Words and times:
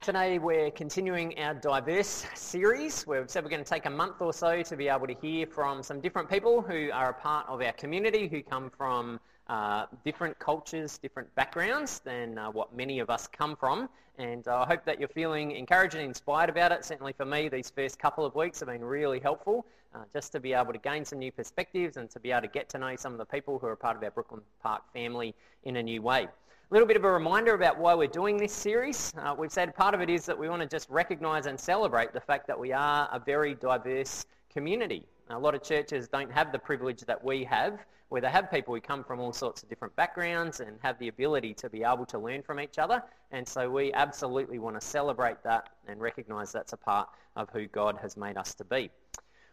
Today 0.00 0.38
we're 0.38 0.70
continuing 0.70 1.36
our 1.40 1.54
diverse 1.54 2.24
series. 2.34 3.04
We've 3.04 3.28
said 3.28 3.42
we're 3.42 3.50
going 3.50 3.64
to 3.64 3.68
take 3.68 3.84
a 3.84 3.90
month 3.90 4.20
or 4.20 4.32
so 4.32 4.62
to 4.62 4.76
be 4.76 4.88
able 4.88 5.08
to 5.08 5.14
hear 5.20 5.44
from 5.44 5.82
some 5.82 6.00
different 6.00 6.30
people 6.30 6.62
who 6.62 6.90
are 6.92 7.10
a 7.10 7.14
part 7.14 7.48
of 7.48 7.60
our 7.60 7.72
community, 7.72 8.28
who 8.28 8.40
come 8.40 8.70
from 8.70 9.18
uh, 9.48 9.86
different 10.04 10.38
cultures, 10.38 10.98
different 10.98 11.34
backgrounds 11.34 11.98
than 11.98 12.38
uh, 12.38 12.48
what 12.48 12.74
many 12.74 13.00
of 13.00 13.10
us 13.10 13.26
come 13.26 13.56
from. 13.56 13.88
And 14.18 14.46
uh, 14.46 14.60
I 14.60 14.66
hope 14.66 14.84
that 14.84 15.00
you're 15.00 15.08
feeling 15.08 15.50
encouraged 15.50 15.96
and 15.96 16.04
inspired 16.04 16.48
about 16.48 16.70
it. 16.70 16.84
Certainly 16.84 17.14
for 17.14 17.24
me, 17.24 17.48
these 17.48 17.68
first 17.68 17.98
couple 17.98 18.24
of 18.24 18.36
weeks 18.36 18.60
have 18.60 18.68
been 18.68 18.84
really 18.84 19.18
helpful 19.18 19.66
uh, 19.96 20.04
just 20.12 20.30
to 20.32 20.40
be 20.40 20.52
able 20.52 20.72
to 20.72 20.78
gain 20.78 21.04
some 21.04 21.18
new 21.18 21.32
perspectives 21.32 21.96
and 21.96 22.08
to 22.10 22.20
be 22.20 22.30
able 22.30 22.42
to 22.42 22.48
get 22.48 22.68
to 22.68 22.78
know 22.78 22.94
some 22.94 23.12
of 23.12 23.18
the 23.18 23.26
people 23.26 23.58
who 23.58 23.66
are 23.66 23.76
part 23.76 23.96
of 23.96 24.02
our 24.04 24.12
Brooklyn 24.12 24.42
Park 24.62 24.82
family 24.92 25.34
in 25.64 25.76
a 25.76 25.82
new 25.82 26.00
way. 26.02 26.28
A 26.70 26.74
little 26.74 26.86
bit 26.86 26.98
of 26.98 27.04
a 27.04 27.10
reminder 27.10 27.54
about 27.54 27.78
why 27.78 27.94
we're 27.94 28.08
doing 28.08 28.36
this 28.36 28.52
series. 28.52 29.14
Uh, 29.16 29.34
we've 29.38 29.50
said 29.50 29.74
part 29.74 29.94
of 29.94 30.02
it 30.02 30.10
is 30.10 30.26
that 30.26 30.38
we 30.38 30.50
want 30.50 30.60
to 30.60 30.68
just 30.68 30.90
recognise 30.90 31.46
and 31.46 31.58
celebrate 31.58 32.12
the 32.12 32.20
fact 32.20 32.46
that 32.46 32.60
we 32.60 32.74
are 32.74 33.08
a 33.10 33.18
very 33.18 33.54
diverse 33.54 34.26
community. 34.52 35.06
A 35.30 35.38
lot 35.38 35.54
of 35.54 35.62
churches 35.62 36.08
don't 36.08 36.30
have 36.30 36.52
the 36.52 36.58
privilege 36.58 37.00
that 37.06 37.24
we 37.24 37.42
have, 37.44 37.80
where 38.10 38.20
they 38.20 38.28
have 38.28 38.50
people 38.50 38.74
who 38.74 38.82
come 38.82 39.02
from 39.02 39.18
all 39.18 39.32
sorts 39.32 39.62
of 39.62 39.70
different 39.70 39.96
backgrounds 39.96 40.60
and 40.60 40.76
have 40.82 40.98
the 40.98 41.08
ability 41.08 41.54
to 41.54 41.70
be 41.70 41.84
able 41.84 42.04
to 42.04 42.18
learn 42.18 42.42
from 42.42 42.60
each 42.60 42.78
other. 42.78 43.02
And 43.30 43.48
so 43.48 43.70
we 43.70 43.90
absolutely 43.94 44.58
want 44.58 44.78
to 44.78 44.86
celebrate 44.86 45.42
that 45.44 45.70
and 45.86 45.98
recognise 46.02 46.52
that's 46.52 46.74
a 46.74 46.76
part 46.76 47.08
of 47.34 47.48
who 47.48 47.66
God 47.66 47.96
has 48.02 48.14
made 48.14 48.36
us 48.36 48.52
to 48.56 48.64
be. 48.64 48.90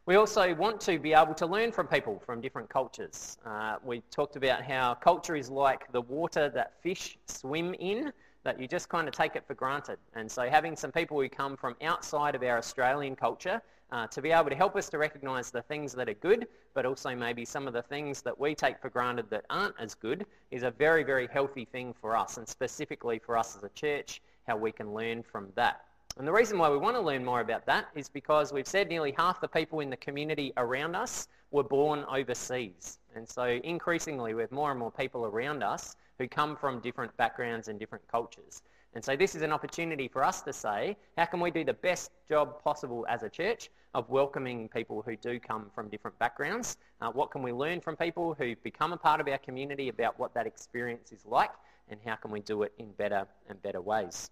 We 0.08 0.18
also 0.18 0.54
want 0.54 0.80
to 0.82 1.00
be 1.00 1.14
able 1.14 1.34
to 1.34 1.48
learn 1.48 1.72
from 1.72 1.88
people 1.88 2.22
from 2.23 2.40
different 2.40 2.70
cultures. 2.70 3.40
Uh, 3.44 3.77
we 3.84 4.02
talked 4.12 4.36
about 4.36 4.62
how 4.62 4.94
culture 4.94 5.36
is 5.36 5.50
like 5.50 5.91
the 5.94 6.02
water 6.02 6.48
that 6.50 6.73
fish 6.84 7.18
swim 7.26 7.73
in, 7.80 8.13
that 8.44 8.60
you 8.60 8.68
just 8.68 8.88
kind 8.88 9.08
of 9.08 9.16
take 9.16 9.36
it 9.36 9.44
for 9.48 9.55
granted. 9.55 9.98
And 10.13 10.32
so 10.32 10.48
having 10.48 10.76
some 10.76 10.91
people 10.91 11.20
who 11.20 11.27
come 11.27 11.58
from 11.58 11.76
outside 11.82 12.36
of 12.36 12.44
our 12.44 12.60
Australian 12.60 13.16
culture 13.16 13.60
uh, 13.91 14.05
to 14.05 14.21
be 14.21 14.32
able 14.32 14.52
to 14.52 14.55
help 14.55 14.76
us 14.76 14.90
to 14.90 14.99
recognise 14.99 15.49
the 15.49 15.63
things 15.63 15.91
that 15.94 16.07
are 16.07 16.13
good, 16.13 16.48
but 16.76 16.85
also 16.85 17.16
maybe 17.16 17.44
some 17.44 17.66
of 17.66 17.74
the 17.74 17.82
things 17.82 18.22
that 18.22 18.40
we 18.40 18.54
take 18.54 18.79
for 18.79 18.91
granted 18.91 19.27
that 19.32 19.46
aren't 19.49 19.74
as 19.79 19.96
good, 19.96 20.27
is 20.51 20.62
a 20.62 20.70
very, 20.70 21.04
very 21.04 21.27
healthy 21.34 21.66
thing 21.66 21.96
for 21.99 22.16
us, 22.16 22.38
and 22.38 22.48
specifically 22.48 23.18
for 23.18 23.35
us 23.35 23.57
as 23.57 23.63
a 23.63 23.70
church, 23.70 24.22
how 24.48 24.55
we 24.55 24.72
can 24.72 24.94
learn 24.94 25.24
from 25.24 25.48
that. 25.55 25.82
And 26.18 26.26
the 26.26 26.32
reason 26.32 26.58
why 26.58 26.70
we 26.70 26.77
want 26.77 26.96
to 26.96 27.02
learn 27.02 27.26
more 27.26 27.41
about 27.41 27.66
that 27.66 27.90
is 27.94 28.08
because 28.08 28.54
we've 28.54 28.68
said 28.68 28.88
nearly 28.88 29.13
half 29.18 29.41
the 29.41 29.49
people 29.49 29.82
in 29.82 29.90
the 29.90 29.98
community 29.98 30.54
around 30.55 30.96
us 30.96 31.27
were 31.52 31.63
born 31.63 32.05
overseas. 32.10 32.99
And 33.16 33.27
so 33.27 33.60
increasingly 33.63 34.34
we 34.34 34.41
have 34.41 34.52
more 34.52 34.72
and 34.72 34.80
more 34.80 34.91
people 34.91 35.26
around 35.26 35.62
us 35.62 35.98
who 36.18 36.30
come 36.30 36.55
from 36.55 36.80
different 36.80 37.16
backgrounds 37.18 37.68
and 37.68 37.77
different 37.77 38.07
cultures. 38.07 38.62
And 38.94 39.04
so 39.04 39.18
this 39.18 39.35
is 39.35 39.41
an 39.41 39.52
opportunity 39.52 40.07
for 40.07 40.24
us 40.24 40.41
to 40.44 40.54
say, 40.54 40.96
how 41.18 41.26
can 41.26 41.41
we 41.41 41.52
do 41.52 41.66
the 41.66 41.74
best 41.74 42.12
job 42.29 42.63
possible 42.63 43.05
as 43.10 43.24
a 43.24 43.29
church 43.29 43.70
of 43.94 44.10
welcoming 44.10 44.70
people 44.70 45.02
who 45.02 45.18
do 45.18 45.38
come 45.38 45.70
from 45.76 45.90
different 45.90 46.18
backgrounds? 46.18 46.77
Uh, 47.02 47.12
what 47.12 47.29
can 47.29 47.44
we 47.44 47.52
learn 47.52 47.82
from 47.82 47.98
people 47.98 48.34
who 48.34 48.55
become 48.63 48.94
a 48.94 48.98
part 48.98 49.20
of 49.20 49.27
our 49.27 49.38
community 49.38 49.90
about 49.90 50.18
what 50.18 50.34
that 50.34 50.48
experience 50.48 51.12
is 51.12 51.26
like? 51.26 51.52
And 51.90 52.00
how 52.05 52.16
can 52.16 52.32
we 52.32 52.40
do 52.40 52.63
it 52.63 52.72
in 52.77 52.94
better 52.94 53.27
and 53.50 53.62
better 53.62 53.82
ways? 53.82 54.29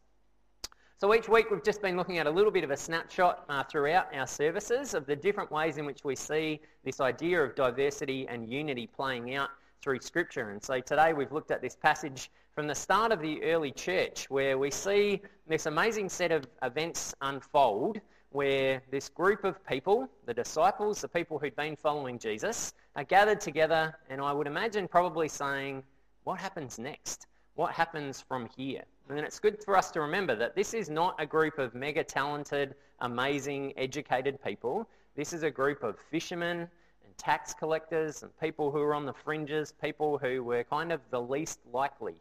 So 0.99 1.13
each 1.13 1.27
week 1.27 1.52
we've 1.52 1.63
just 1.63 1.81
been 1.81 1.97
looking 1.97 2.19
at 2.19 2.27
a 2.27 2.31
little 2.31 2.52
bit 2.52 2.63
of 2.63 2.72
a 2.72 2.77
snapshot 2.77 3.44
uh, 3.49 3.63
throughout 3.63 4.13
our 4.16 4.27
services 4.27 4.94
of 4.94 5.05
the 5.05 5.16
different 5.16 5.52
ways 5.52 5.77
in 5.77 5.85
which 5.85 6.05
we 6.05 6.16
see 6.16 6.61
this 6.85 7.02
idea 7.02 7.44
of 7.44 7.55
diversity 7.55 8.25
and 8.30 8.50
unity 8.50 8.88
playing 8.88 9.35
out 9.35 9.50
through 9.81 10.00
Scripture. 10.00 10.52
And 10.52 10.63
so 10.63 10.80
today 10.80 11.11
we've 11.11 11.31
looked 11.33 11.52
at 11.52 11.61
this 11.61 11.75
passage 11.75 12.31
from 12.55 12.67
the 12.67 12.75
start 12.75 13.11
of 13.11 13.19
the 13.19 13.44
early 13.44 13.72
church 13.72 14.30
where 14.30 14.58
we 14.58 14.72
see 14.72 15.22
this 15.45 15.66
amazing 15.66 16.08
set 16.08 16.31
of 16.31 16.45
events 16.61 17.13
unfold 17.22 18.00
where 18.30 18.81
this 18.89 19.09
group 19.09 19.44
of 19.44 19.63
people, 19.66 20.07
the 20.25 20.33
disciples, 20.33 21.02
the 21.02 21.07
people 21.09 21.38
who'd 21.38 21.55
been 21.55 21.75
following 21.75 22.18
Jesus, 22.18 22.73
are 22.95 23.03
gathered 23.03 23.41
together 23.41 23.94
and 24.09 24.22
I 24.22 24.31
would 24.31 24.47
imagine 24.47 24.88
probably 24.88 25.28
saying, 25.28 25.84
what 26.23 26.39
happens 26.39 26.79
next? 26.79 27.28
What 27.56 27.73
happens 27.73 28.22
from 28.22 28.47
here? 28.56 28.84
And 29.09 29.19
it's 29.19 29.40
good 29.40 29.64
for 29.64 29.78
us 29.78 29.91
to 29.91 30.02
remember 30.02 30.36
that 30.36 30.56
this 30.56 30.74
is 30.74 30.90
not 30.90 31.16
a 31.19 31.25
group 31.25 31.59
of 31.59 31.75
mega 31.75 32.03
talented, 32.03 32.75
amazing, 33.00 33.74
educated 33.75 34.41
people. 34.44 34.88
This 35.16 35.34
is 35.34 35.44
a 35.44 35.52
group 35.52 35.84
of 35.84 36.00
fishermen 36.00 36.59
and 36.59 37.18
tax 37.18 37.53
collectors 37.53 38.24
and 38.24 38.31
people 38.40 38.72
who 38.72 38.81
are 38.81 38.96
on 38.96 39.06
the 39.06 39.13
fringes, 39.13 39.74
people 39.74 40.18
who 40.18 40.44
were 40.44 40.63
kind 40.63 40.92
of 40.92 41.02
the 41.12 41.22
least 41.22 41.59
likely. 41.72 42.16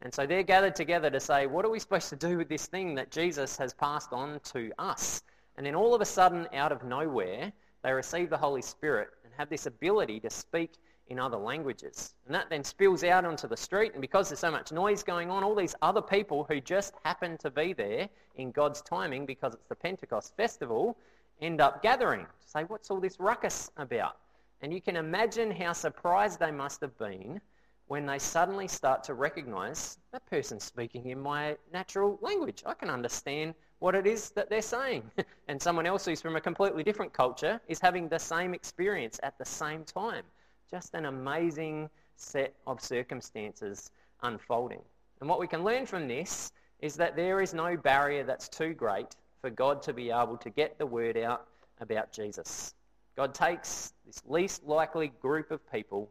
And 0.00 0.14
so 0.14 0.26
they're 0.26 0.44
gathered 0.44 0.76
together 0.76 1.10
to 1.10 1.18
say, 1.18 1.46
what 1.46 1.64
are 1.64 1.70
we 1.70 1.80
supposed 1.80 2.08
to 2.10 2.16
do 2.16 2.38
with 2.38 2.48
this 2.48 2.66
thing 2.66 2.94
that 2.94 3.10
Jesus 3.10 3.56
has 3.56 3.74
passed 3.74 4.12
on 4.12 4.38
to 4.52 4.70
us? 4.78 5.24
And 5.56 5.66
then 5.66 5.74
all 5.74 5.92
of 5.92 6.00
a 6.00 6.06
sudden, 6.06 6.46
out 6.54 6.70
of 6.70 6.84
nowhere, 6.84 7.52
they 7.82 7.92
receive 7.92 8.30
the 8.30 8.36
Holy 8.36 8.62
Spirit 8.62 9.08
and 9.24 9.32
have 9.36 9.50
this 9.50 9.66
ability 9.66 10.20
to 10.20 10.30
speak 10.30 10.74
in 11.08 11.18
other 11.18 11.36
languages. 11.36 12.14
And 12.26 12.34
that 12.34 12.50
then 12.50 12.62
spills 12.62 13.02
out 13.04 13.24
onto 13.24 13.48
the 13.48 13.56
street, 13.56 13.92
and 13.92 14.00
because 14.00 14.28
there's 14.28 14.40
so 14.40 14.50
much 14.50 14.72
noise 14.72 15.02
going 15.02 15.30
on, 15.30 15.42
all 15.42 15.54
these 15.54 15.74
other 15.82 16.02
people 16.02 16.44
who 16.44 16.60
just 16.60 16.94
happen 17.04 17.38
to 17.38 17.50
be 17.50 17.72
there 17.72 18.08
in 18.36 18.50
God's 18.50 18.82
timing 18.82 19.26
because 19.26 19.54
it's 19.54 19.68
the 19.68 19.74
Pentecost 19.74 20.36
festival 20.36 20.96
end 21.40 21.60
up 21.60 21.82
gathering 21.82 22.22
to 22.24 22.48
say, 22.48 22.64
What's 22.64 22.90
all 22.90 23.00
this 23.00 23.18
ruckus 23.18 23.70
about? 23.76 24.16
And 24.60 24.72
you 24.72 24.80
can 24.80 24.96
imagine 24.96 25.50
how 25.50 25.72
surprised 25.72 26.40
they 26.40 26.50
must 26.50 26.80
have 26.80 26.96
been 26.98 27.40
when 27.86 28.04
they 28.04 28.18
suddenly 28.18 28.68
start 28.68 29.02
to 29.04 29.14
recognize 29.14 29.98
that 30.12 30.24
person's 30.26 30.64
speaking 30.64 31.06
in 31.06 31.18
my 31.18 31.56
natural 31.72 32.18
language. 32.20 32.62
I 32.66 32.74
can 32.74 32.90
understand 32.90 33.54
what 33.78 33.94
it 33.94 34.06
is 34.06 34.30
that 34.30 34.50
they're 34.50 34.60
saying. 34.60 35.10
and 35.48 35.60
someone 35.60 35.86
else 35.86 36.04
who's 36.04 36.20
from 36.20 36.36
a 36.36 36.40
completely 36.40 36.82
different 36.82 37.12
culture 37.12 37.60
is 37.68 37.80
having 37.80 38.08
the 38.08 38.18
same 38.18 38.52
experience 38.52 39.18
at 39.22 39.38
the 39.38 39.44
same 39.44 39.84
time. 39.84 40.24
Just 40.70 40.94
an 40.94 41.06
amazing 41.06 41.88
set 42.16 42.54
of 42.66 42.80
circumstances 42.80 43.90
unfolding. 44.22 44.82
And 45.20 45.28
what 45.28 45.40
we 45.40 45.46
can 45.46 45.64
learn 45.64 45.86
from 45.86 46.08
this 46.08 46.52
is 46.80 46.96
that 46.96 47.16
there 47.16 47.40
is 47.40 47.54
no 47.54 47.76
barrier 47.76 48.24
that's 48.24 48.48
too 48.48 48.74
great 48.74 49.16
for 49.40 49.50
God 49.50 49.82
to 49.82 49.92
be 49.92 50.10
able 50.10 50.36
to 50.38 50.50
get 50.50 50.78
the 50.78 50.86
word 50.86 51.16
out 51.16 51.46
about 51.80 52.12
Jesus. 52.12 52.74
God 53.16 53.34
takes 53.34 53.94
this 54.06 54.22
least 54.26 54.64
likely 54.64 55.08
group 55.20 55.50
of 55.50 55.60
people 55.72 56.10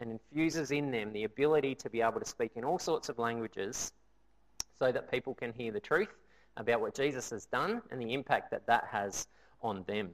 and 0.00 0.10
infuses 0.10 0.70
in 0.70 0.90
them 0.90 1.12
the 1.12 1.24
ability 1.24 1.74
to 1.76 1.90
be 1.90 2.00
able 2.00 2.20
to 2.20 2.26
speak 2.26 2.52
in 2.56 2.64
all 2.64 2.78
sorts 2.78 3.08
of 3.08 3.18
languages 3.18 3.92
so 4.78 4.92
that 4.92 5.10
people 5.10 5.34
can 5.34 5.52
hear 5.52 5.72
the 5.72 5.80
truth 5.80 6.14
about 6.56 6.80
what 6.80 6.94
Jesus 6.94 7.30
has 7.30 7.46
done 7.46 7.82
and 7.90 8.00
the 8.00 8.12
impact 8.12 8.50
that 8.50 8.66
that 8.66 8.84
has 8.90 9.26
on 9.62 9.84
them. 9.86 10.10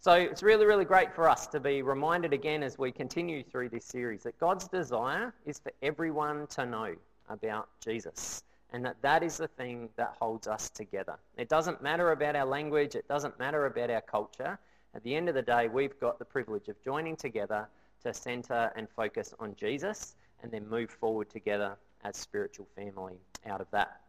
So 0.00 0.12
it's 0.12 0.44
really, 0.44 0.64
really 0.64 0.84
great 0.84 1.12
for 1.12 1.28
us 1.28 1.48
to 1.48 1.58
be 1.58 1.82
reminded 1.82 2.32
again 2.32 2.62
as 2.62 2.78
we 2.78 2.92
continue 2.92 3.42
through 3.42 3.70
this 3.70 3.84
series 3.84 4.22
that 4.22 4.38
God's 4.38 4.68
desire 4.68 5.34
is 5.44 5.58
for 5.58 5.72
everyone 5.82 6.46
to 6.48 6.64
know 6.64 6.94
about 7.28 7.68
Jesus 7.80 8.44
and 8.72 8.84
that 8.84 8.96
that 9.02 9.24
is 9.24 9.38
the 9.38 9.48
thing 9.48 9.88
that 9.96 10.14
holds 10.20 10.46
us 10.46 10.70
together. 10.70 11.16
It 11.36 11.48
doesn't 11.48 11.82
matter 11.82 12.12
about 12.12 12.36
our 12.36 12.44
language. 12.44 12.94
It 12.94 13.08
doesn't 13.08 13.36
matter 13.40 13.66
about 13.66 13.90
our 13.90 14.00
culture. 14.00 14.56
At 14.94 15.02
the 15.02 15.16
end 15.16 15.28
of 15.28 15.34
the 15.34 15.42
day, 15.42 15.66
we've 15.66 15.98
got 15.98 16.20
the 16.20 16.24
privilege 16.24 16.68
of 16.68 16.80
joining 16.84 17.16
together 17.16 17.66
to 18.04 18.14
center 18.14 18.70
and 18.76 18.88
focus 18.88 19.34
on 19.40 19.56
Jesus 19.56 20.14
and 20.44 20.52
then 20.52 20.68
move 20.68 20.90
forward 20.90 21.28
together 21.28 21.76
as 22.04 22.16
spiritual 22.16 22.68
family 22.76 23.16
out 23.46 23.60
of 23.60 23.66
that. 23.72 24.00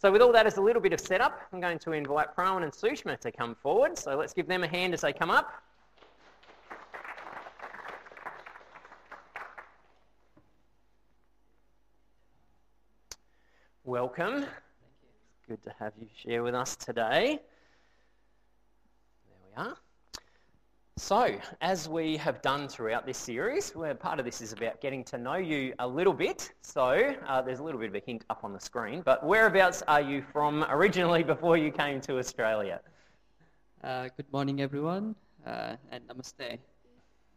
So 0.00 0.12
with 0.12 0.22
all 0.22 0.30
that 0.30 0.46
as 0.46 0.58
a 0.58 0.60
little 0.60 0.80
bit 0.80 0.92
of 0.92 1.00
setup, 1.00 1.40
I'm 1.52 1.60
going 1.60 1.80
to 1.80 1.90
invite 1.90 2.36
Prawan 2.36 2.62
and 2.62 2.70
Sushma 2.72 3.18
to 3.18 3.32
come 3.32 3.56
forward. 3.56 3.98
So 3.98 4.16
let's 4.16 4.32
give 4.32 4.46
them 4.46 4.62
a 4.62 4.68
hand 4.68 4.94
as 4.94 5.00
they 5.00 5.12
come 5.12 5.28
up. 5.28 5.52
Welcome. 13.84 14.44
It's 14.44 15.48
good 15.48 15.62
to 15.64 15.74
have 15.80 15.94
you 16.00 16.06
share 16.22 16.44
with 16.44 16.54
us 16.54 16.76
today. 16.76 17.40
There 19.26 19.66
we 19.66 19.70
are. 19.70 19.76
So, 20.98 21.38
as 21.60 21.88
we 21.88 22.16
have 22.16 22.42
done 22.42 22.66
throughout 22.66 23.06
this 23.06 23.16
series, 23.16 23.70
where 23.70 23.94
part 23.94 24.18
of 24.18 24.24
this 24.24 24.40
is 24.40 24.52
about 24.52 24.80
getting 24.80 25.04
to 25.04 25.16
know 25.16 25.36
you 25.36 25.72
a 25.78 25.86
little 25.86 26.12
bit. 26.12 26.52
So, 26.62 27.14
uh, 27.24 27.40
there's 27.40 27.60
a 27.60 27.62
little 27.62 27.78
bit 27.80 27.90
of 27.90 27.94
a 27.94 28.02
hint 28.04 28.24
up 28.30 28.40
on 28.42 28.52
the 28.52 28.58
screen. 28.58 29.02
But 29.02 29.24
whereabouts 29.24 29.84
are 29.86 30.00
you 30.00 30.24
from 30.32 30.64
originally 30.68 31.22
before 31.22 31.56
you 31.56 31.70
came 31.70 32.00
to 32.00 32.18
Australia? 32.18 32.80
Uh, 33.84 34.08
good 34.16 34.30
morning, 34.32 34.60
everyone, 34.60 35.14
uh, 35.46 35.76
and 35.92 36.02
namaste. 36.08 36.58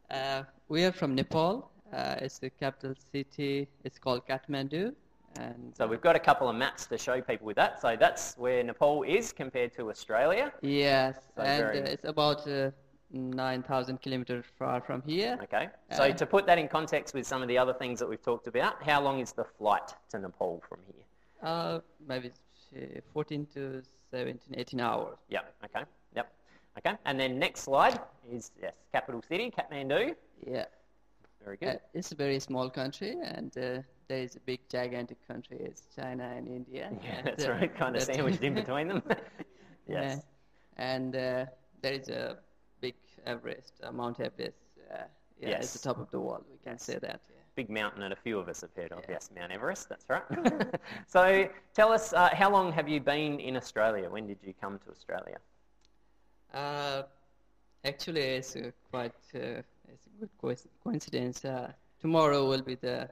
Uh, 0.09 0.41
we 0.67 0.83
are 0.83 0.91
from 0.91 1.13
Nepal. 1.13 1.69
Uh, 1.93 2.15
it's 2.19 2.39
the 2.39 2.49
capital 2.49 2.95
city. 3.11 3.67
It's 3.83 3.99
called 3.99 4.27
Kathmandu. 4.27 4.95
And 5.39 5.71
so 5.77 5.85
we've 5.85 6.01
got 6.01 6.15
a 6.15 6.19
couple 6.19 6.49
of 6.49 6.55
maps 6.55 6.87
to 6.87 6.97
show 6.97 7.21
people 7.21 7.45
with 7.45 7.57
that. 7.57 7.79
So 7.79 7.95
that's 7.95 8.33
where 8.39 8.63
Nepal 8.63 9.03
is 9.03 9.31
compared 9.31 9.71
to 9.75 9.91
Australia. 9.91 10.51
Yes, 10.63 11.19
so 11.35 11.43
and 11.43 11.63
very... 11.63 11.77
it's 11.77 12.05
about 12.05 12.47
9,000 13.13 14.01
kilometers 14.01 14.45
far 14.57 14.81
from 14.81 15.01
here. 15.05 15.37
Okay. 15.43 15.69
So 15.91 16.03
uh, 16.03 16.11
to 16.13 16.25
put 16.25 16.45
that 16.47 16.57
in 16.57 16.67
context 16.67 17.13
with 17.13 17.25
some 17.27 17.41
of 17.41 17.47
the 17.47 17.57
other 17.57 17.73
things 17.73 17.99
that 17.99 18.07
we've 18.09 18.21
talked 18.21 18.47
about, 18.47 18.81
how 18.83 19.01
long 19.01 19.19
is 19.19 19.31
the 19.33 19.43
flight 19.57 19.93
to 20.09 20.19
Nepal 20.19 20.61
from 20.67 20.79
here? 20.87 21.03
Uh, 21.43 21.79
maybe 22.07 22.31
uh, 22.75 23.01
14 23.13 23.47
to 23.53 23.81
17, 24.11 24.39
18 24.55 24.79
hours. 24.79 25.17
Yep. 25.29 25.53
Okay. 25.65 25.85
Yep. 26.15 26.31
Okay. 26.77 26.97
And 27.05 27.19
then 27.19 27.37
next 27.39 27.61
slide 27.61 27.99
is 28.31 28.51
yes, 28.61 28.73
capital 28.93 29.21
city, 29.27 29.51
Kathmandu. 29.51 30.15
Yeah. 30.45 30.65
Very 31.43 31.57
Uh, 31.61 31.71
good. 31.71 31.79
it's 31.93 32.11
a 32.11 32.15
very 32.15 32.39
small 32.39 32.69
country, 32.69 33.15
and 33.23 33.51
uh, 33.57 33.81
there 34.07 34.19
is 34.19 34.35
a 34.35 34.39
big, 34.41 34.59
gigantic 34.69 35.17
country. 35.27 35.57
It's 35.59 35.83
China 35.95 36.23
and 36.37 36.47
India. 36.47 36.89
Yeah, 37.03 37.17
and, 37.17 37.25
that's 37.27 37.45
uh, 37.45 37.51
right. 37.53 37.75
Kind 37.75 37.95
of 37.95 38.03
sandwiched 38.03 38.43
in 38.43 38.53
between 38.61 38.87
them. 38.87 39.03
Yes. 39.87 40.21
And 40.77 41.15
uh, 41.15 41.45
there 41.81 41.93
is 41.93 42.07
a 42.07 42.37
Everest, 43.25 43.73
uh, 43.83 43.91
Mount 43.91 44.19
Everest. 44.19 44.57
Uh, 44.91 45.03
yeah, 45.39 45.49
Yes. 45.49 45.63
it's 45.63 45.73
the 45.73 45.79
top 45.89 45.99
of 45.99 46.09
the 46.11 46.19
world. 46.19 46.45
We 46.51 46.57
can 46.63 46.77
say 46.77 46.93
that. 46.99 47.21
Yeah. 47.29 47.35
Big 47.55 47.69
mountain 47.69 48.01
that 48.01 48.11
a 48.11 48.15
few 48.15 48.37
of 48.39 48.47
us 48.47 48.61
have 48.61 48.73
heard 48.75 48.91
of. 48.91 48.99
Yeah. 48.99 49.11
Yes, 49.15 49.29
Mount 49.35 49.51
Everest. 49.51 49.89
That's 49.89 50.05
right. 50.09 50.23
so 51.07 51.49
tell 51.73 51.91
us, 51.91 52.13
uh, 52.13 52.29
how 52.33 52.49
long 52.51 52.71
have 52.71 52.87
you 52.87 52.99
been 52.99 53.39
in 53.39 53.57
Australia? 53.57 54.09
When 54.09 54.27
did 54.27 54.37
you 54.43 54.53
come 54.61 54.79
to 54.79 54.91
Australia? 54.91 55.37
Uh, 56.53 57.03
actually, 57.85 58.21
it's 58.21 58.55
uh, 58.55 58.71
quite 58.91 59.13
uh, 59.35 59.61
it's 59.93 60.05
a 60.05 60.19
good 60.19 60.29
coinc- 60.41 60.67
coincidence. 60.83 61.45
Uh, 61.45 61.71
tomorrow 61.99 62.47
will 62.47 62.61
be 62.61 62.75
the 62.75 63.09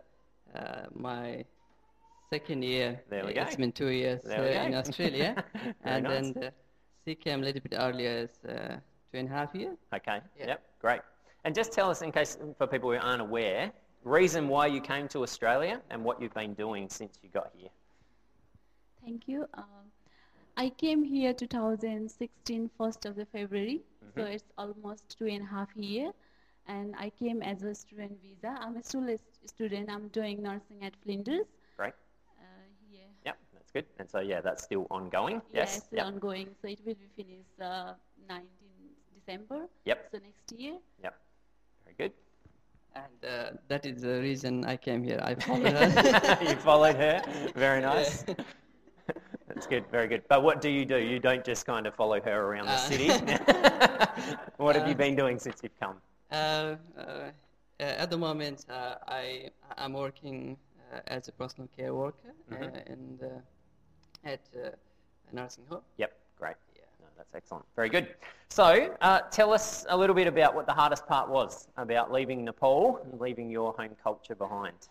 uh, 0.56 0.86
my 0.94 1.46
second 2.30 2.64
year. 2.64 3.02
There 3.10 3.26
we 3.26 3.34
It's 3.34 3.56
go. 3.56 3.62
been 3.62 3.72
two 3.72 3.88
years 3.90 4.22
in. 4.26 4.74
Australia, 4.76 5.44
and 5.84 6.04
nice. 6.04 6.12
then 6.14 6.34
the 6.34 6.54
she 7.06 7.16
came 7.16 7.42
a 7.42 7.46
little 7.46 7.62
bit 7.62 7.74
earlier, 7.78 8.28
uh, 8.48 8.76
two 9.12 9.18
and 9.20 9.28
a 9.28 9.32
half 9.32 9.54
year. 9.56 9.76
Okay. 9.94 10.22
Yeah. 10.38 10.48
Yep. 10.48 10.62
Great. 10.82 11.02
And 11.46 11.56
just 11.56 11.72
tell 11.72 11.90
us, 11.90 12.02
in 12.02 12.12
case 12.12 12.38
for 12.58 12.68
people 12.68 12.92
who 12.92 12.98
aren't 12.98 13.22
aware, 13.22 13.72
reason 14.04 14.48
why 14.48 14.68
you 14.68 14.82
came 14.82 15.08
to 15.10 15.24
Australia 15.24 15.82
and 15.90 16.04
what 16.04 16.22
you've 16.22 16.34
been 16.34 16.54
doing 16.54 16.90
since 16.90 17.18
you 17.24 17.30
got 17.30 17.52
here. 17.58 17.70
Thank 19.04 19.28
you. 19.28 19.48
Um, 19.54 19.66
I 20.58 20.70
came 20.70 21.04
here 21.04 21.34
2016, 21.34 22.70
1st 22.78 23.06
of 23.06 23.16
the 23.16 23.26
February, 23.26 23.82
so 24.14 24.22
Mhm. 24.22 24.34
it's 24.34 24.44
almost 24.58 25.18
two 25.18 25.28
and 25.28 25.44
a 25.44 25.46
half 25.46 25.74
year. 25.76 26.12
And 26.68 26.94
I 26.98 27.10
came 27.10 27.42
as 27.42 27.64
a 27.64 27.74
student 27.74 28.22
visa. 28.22 28.50
I'm 28.60 28.76
a 28.78 28.84
still 28.84 29.10
a 29.10 29.18
student. 29.48 29.90
I'm 29.90 30.10
doing 30.10 30.44
nursing 30.44 30.84
at 30.84 30.96
Flinders. 30.98 31.48
Great. 31.78 31.94
Uh, 32.38 32.44
yeah. 32.92 33.00
Yep. 33.26 33.38
That's 33.54 33.72
good. 33.72 33.86
And 33.98 34.08
so 34.10 34.20
yeah, 34.20 34.42
that's 34.42 34.64
still 34.64 34.86
ongoing. 34.92 35.38
Yes. 35.38 35.54
Yeah, 35.54 35.60
Yes. 35.62 35.78
it's 35.78 35.94
Yep. 35.94 36.06
ongoing. 36.06 36.56
So 36.62 36.68
it 36.68 36.80
will 36.86 36.94
be 36.96 37.08
finished 37.16 37.60
uh, 37.60 37.96
19 38.28 38.59
December. 39.30 39.68
Yep. 39.86 40.08
So 40.12 40.18
next 40.24 40.60
year. 40.60 40.78
Yep. 41.04 41.16
Very 41.86 41.96
good. 41.98 42.12
And 42.96 43.32
uh, 43.32 43.58
that 43.68 43.86
is 43.86 44.02
the 44.02 44.20
reason 44.22 44.66
I 44.66 44.76
came 44.76 45.04
here. 45.04 45.20
I 45.22 45.36
followed 45.48 45.74
her. 45.74 46.38
you 46.50 46.56
followed 46.56 46.96
her. 46.96 47.22
Very 47.56 47.82
nice. 47.82 48.24
Yeah. 48.28 48.34
That's 49.48 49.68
good. 49.68 49.86
Very 49.92 50.08
good. 50.08 50.24
But 50.28 50.44
what 50.44 50.62
do 50.62 50.70
you 50.70 50.86
do? 50.86 50.98
You 50.98 51.20
don't 51.20 51.44
just 51.46 51.66
kind 51.66 51.86
of 51.86 51.94
follow 51.96 52.20
her 52.22 52.42
around 52.48 52.66
the 52.68 52.74
Uh, 52.74 52.78
city. 52.78 53.08
what 54.58 54.76
have 54.76 54.88
you 54.88 54.94
uh, 54.94 54.98
been 55.06 55.16
doing 55.16 55.40
since 55.40 55.62
you've 55.64 55.80
come? 55.80 55.98
Uh, 56.32 56.76
uh, 56.98 57.32
at 57.80 58.10
the 58.10 58.18
moment, 58.18 58.66
uh, 58.70 58.96
I 59.08 59.50
I'm 59.78 59.94
working 59.94 60.58
uh, 60.92 61.00
as 61.08 61.28
a 61.28 61.32
personal 61.32 61.68
care 61.76 61.94
worker 61.94 62.34
in 62.88 63.18
the, 63.20 63.42
at 64.24 64.42
uh, 64.56 64.70
a 65.32 65.36
nursing 65.36 65.66
home. 65.70 65.82
Yep. 65.98 66.12
Great. 66.38 66.56
That's 67.20 67.36
excellent. 67.36 67.66
Very 67.76 67.90
good. 67.90 68.16
So, 68.50 68.96
uh, 69.02 69.22
tell 69.32 69.54
us 69.54 69.86
a 69.90 69.98
little 69.98 70.16
bit 70.16 70.28
about 70.28 70.56
what 70.56 70.68
the 70.68 70.74
hardest 70.74 71.08
part 71.08 71.30
was 71.30 71.70
about 71.78 72.12
leaving 72.14 72.46
Nepal 72.46 72.98
and 73.04 73.22
leaving 73.22 73.52
your 73.52 73.74
home 73.74 73.96
culture 74.04 74.36
behind. 74.36 74.90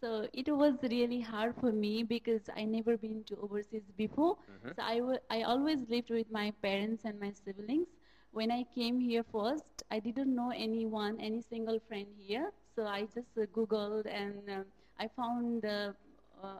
So 0.00 0.28
it 0.32 0.48
was 0.54 0.82
really 0.82 1.20
hard 1.20 1.54
for 1.56 1.72
me 1.72 2.02
because 2.04 2.48
I 2.56 2.64
never 2.64 2.96
been 2.98 3.24
to 3.24 3.36
overseas 3.38 3.90
before. 3.96 4.36
Mhm. 4.48 4.74
So 4.76 4.82
I 4.82 5.00
wa- 5.00 5.24
I 5.30 5.42
always 5.42 5.80
lived 5.88 6.10
with 6.10 6.30
my 6.30 6.50
parents 6.62 7.04
and 7.04 7.18
my 7.20 7.30
siblings. 7.32 7.88
When 8.32 8.50
I 8.50 8.64
came 8.74 9.00
here 9.00 9.24
first, 9.24 9.82
I 9.90 10.00
didn't 10.00 10.34
know 10.34 10.50
anyone, 10.50 11.20
any 11.20 11.40
single 11.42 11.80
friend 11.80 12.08
here. 12.18 12.52
So 12.74 12.86
I 12.86 13.02
just 13.06 13.36
uh, 13.38 13.46
Googled 13.56 14.06
and 14.06 14.50
um, 14.50 14.66
I 14.98 15.08
found 15.08 15.64
uh, 15.64 15.92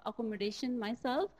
accommodation 0.06 0.78
myself. 0.78 1.30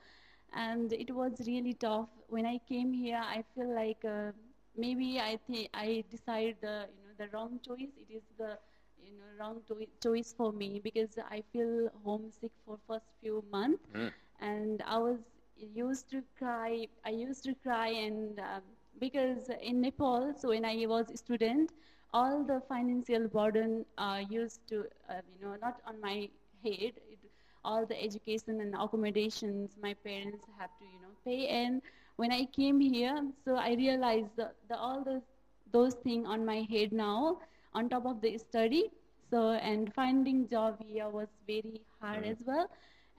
And 0.55 0.93
it 0.93 1.11
was 1.13 1.33
really 1.47 1.73
tough. 1.73 2.09
When 2.29 2.45
I 2.45 2.59
came 2.69 2.93
here, 2.93 3.21
I 3.23 3.43
feel 3.55 3.73
like 3.75 4.03
uh, 4.05 4.31
maybe 4.77 5.19
I 5.19 5.37
think 5.47 5.69
I 5.73 6.03
decided 6.09 6.57
the 6.61 6.87
you 6.95 7.01
know 7.05 7.13
the 7.17 7.27
wrong 7.35 7.59
choice. 7.65 7.93
It 7.97 8.11
is 8.13 8.23
the 8.37 8.57
you 9.03 9.11
know 9.17 9.29
wrong 9.39 9.61
to- 9.67 9.87
choice 10.03 10.33
for 10.37 10.51
me 10.53 10.79
because 10.83 11.17
I 11.29 11.43
feel 11.53 11.89
homesick 12.03 12.51
for 12.65 12.79
first 12.87 13.05
few 13.21 13.43
months 13.51 13.83
Mm. 13.93 14.11
and 14.39 14.81
I 14.87 14.97
was 14.99 15.19
used 15.57 16.09
to 16.11 16.23
cry. 16.37 16.87
I 17.05 17.09
used 17.11 17.43
to 17.45 17.55
cry, 17.55 17.89
and 17.89 18.39
um, 18.39 18.63
because 18.99 19.49
in 19.61 19.81
Nepal, 19.81 20.33
so 20.37 20.49
when 20.49 20.65
I 20.65 20.85
was 20.87 21.11
a 21.11 21.17
student, 21.17 21.71
all 22.13 22.43
the 22.43 22.61
financial 22.69 23.27
burden 23.27 23.85
uh, 23.97 24.21
used 24.29 24.67
to, 24.69 24.85
uh, 25.09 25.21
you 25.33 25.45
know, 25.45 25.55
not 25.61 25.81
on 25.85 25.99
my 26.01 26.29
head. 26.63 26.93
All 27.65 27.85
the 27.87 28.01
education 28.09 28.61
and 28.61 28.75
accommodations 28.75 29.77
my 29.81 29.93
parents 30.05 30.45
have 30.59 30.71
to, 30.79 30.85
you 30.85 30.99
know, 31.01 31.13
pay. 31.25 31.47
And 31.47 31.81
when 32.17 32.31
I 32.31 32.45
came 32.45 32.79
here, 32.79 33.17
so 33.45 33.55
I 33.55 33.73
realized 33.73 34.35
the, 34.37 34.51
the 34.69 34.77
all 34.77 35.03
those 35.03 35.23
those 35.71 35.95
things 35.95 36.27
on 36.27 36.45
my 36.45 36.61
head 36.71 36.93
now, 36.93 37.39
on 37.73 37.89
top 37.89 38.05
of 38.05 38.21
the 38.21 38.37
study. 38.37 38.85
So 39.31 39.51
and 39.71 39.93
finding 39.93 40.47
job 40.47 40.77
here 40.81 41.09
was 41.09 41.29
very 41.47 41.81
hard 42.01 42.23
Mm. 42.23 42.31
as 42.33 42.37
well, 42.45 42.69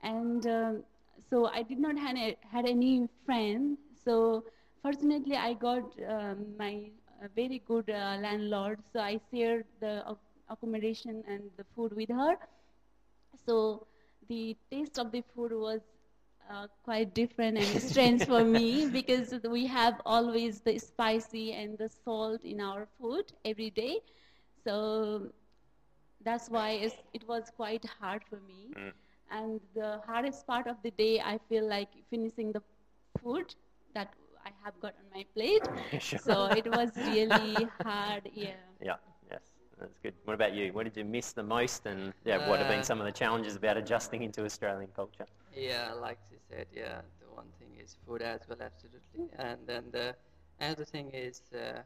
and 0.02 0.46
um, 0.46 0.84
so 1.30 1.46
I 1.46 1.62
did 1.62 1.78
not 1.78 1.98
had 1.98 2.16
a, 2.16 2.36
had 2.52 2.66
any 2.66 3.08
friend. 3.24 3.78
So 4.04 4.44
fortunately, 4.82 5.36
I 5.36 5.54
got 5.54 5.84
um, 6.08 6.56
my 6.58 6.90
uh, 7.22 7.28
very 7.34 7.60
good 7.66 7.90
uh, 7.90 8.16
landlord. 8.20 8.80
So 8.92 9.00
I 9.00 9.18
shared 9.30 9.64
the 9.80 10.04
accommodation 10.48 11.22
and 11.28 11.50
the 11.56 11.64
food 11.74 11.92
with 11.94 12.10
her. 12.10 12.36
So 13.46 13.86
the 14.28 14.56
taste 14.70 14.98
of 14.98 15.12
the 15.12 15.22
food 15.34 15.52
was 15.52 15.80
uh, 16.50 16.66
quite 16.84 17.14
different 17.14 17.58
and 17.58 17.80
strange 17.82 18.24
for 18.24 18.44
me 18.44 18.86
because 18.92 19.34
we 19.48 19.66
have 19.66 20.00
always 20.04 20.60
the 20.60 20.78
spicy 20.78 21.52
and 21.52 21.78
the 21.78 21.88
salt 22.04 22.44
in 22.44 22.60
our 22.60 22.86
food 23.00 23.32
every 23.44 23.70
day. 23.70 24.00
So 24.64 25.30
that's 26.24 26.48
why 26.48 26.70
it's, 26.70 26.96
it 27.14 27.26
was 27.28 27.50
quite 27.56 27.84
hard 28.00 28.22
for 28.28 28.40
me. 28.46 28.74
Mm. 28.76 28.92
And 29.30 29.60
the 29.74 30.00
hardest 30.06 30.46
part 30.46 30.66
of 30.66 30.76
the 30.82 30.90
day, 30.92 31.20
I 31.20 31.38
feel 31.48 31.68
like 31.68 31.88
finishing 32.10 32.52
the 32.52 32.62
food 33.22 33.54
that 33.94 34.12
I 34.44 34.50
have 34.64 34.78
got 34.80 34.94
on 34.98 35.06
my 35.14 35.24
plate. 35.34 35.66
Sure. 36.00 36.18
So 36.18 36.46
it 36.46 36.70
was 36.70 36.90
really 36.96 37.68
hard, 37.82 38.28
yeah. 38.32 38.54
Yeah, 38.80 38.96
that's 39.78 39.98
good. 40.02 40.14
What 40.24 40.34
about 40.34 40.54
you? 40.54 40.72
What 40.72 40.84
did 40.84 40.96
you 40.96 41.04
miss 41.04 41.32
the 41.32 41.42
most, 41.42 41.86
and 41.86 42.12
yeah, 42.24 42.48
what 42.48 42.58
have 42.58 42.68
been 42.68 42.80
Uh, 42.80 42.90
some 42.90 43.00
of 43.00 43.06
the 43.06 43.12
challenges 43.12 43.56
about 43.56 43.76
adjusting 43.76 44.22
into 44.22 44.44
Australian 44.44 44.90
culture? 44.94 45.26
Yeah, 45.54 45.92
like 45.92 46.18
she 46.30 46.36
said, 46.48 46.66
yeah, 46.72 47.00
the 47.20 47.28
one 47.34 47.50
thing 47.58 47.70
is 47.82 47.96
food 48.06 48.22
as 48.22 48.40
well, 48.48 48.60
absolutely. 48.62 49.28
And 49.38 49.58
then 49.66 49.84
the 49.90 50.14
another 50.60 50.84
thing 50.84 51.10
is 51.12 51.40
uh, 51.52 51.82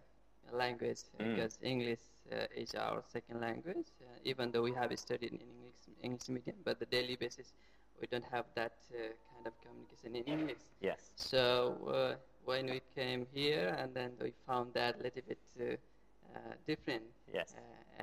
language, 0.52 1.02
Mm. 1.18 1.34
because 1.34 1.58
English 1.62 2.00
uh, 2.32 2.46
is 2.62 2.74
our 2.74 3.02
second 3.08 3.40
language, 3.40 3.88
uh, 4.02 4.18
even 4.24 4.50
though 4.52 4.62
we 4.62 4.72
have 4.72 4.90
studied 4.98 5.32
in 5.32 5.40
English, 5.40 5.80
English 6.02 6.28
medium, 6.28 6.56
but 6.64 6.78
the 6.78 6.86
daily 6.86 7.16
basis, 7.16 7.52
we 8.00 8.06
don't 8.06 8.24
have 8.30 8.46
that 8.54 8.72
uh, 8.92 8.96
kind 9.32 9.46
of 9.46 9.52
communication 9.64 10.16
in 10.16 10.24
English. 10.24 10.62
Yes. 10.80 11.10
So 11.16 11.42
uh, 11.88 12.14
when 12.44 12.66
we 12.66 12.80
came 12.94 13.26
here, 13.32 13.74
and 13.78 13.94
then 13.94 14.10
we 14.20 14.32
found 14.46 14.74
that 14.74 14.98
a 14.98 15.02
little 15.02 15.22
bit 15.28 15.38
uh, 15.60 15.64
uh, 16.34 16.54
different 16.66 17.04
Yes. 17.32 17.54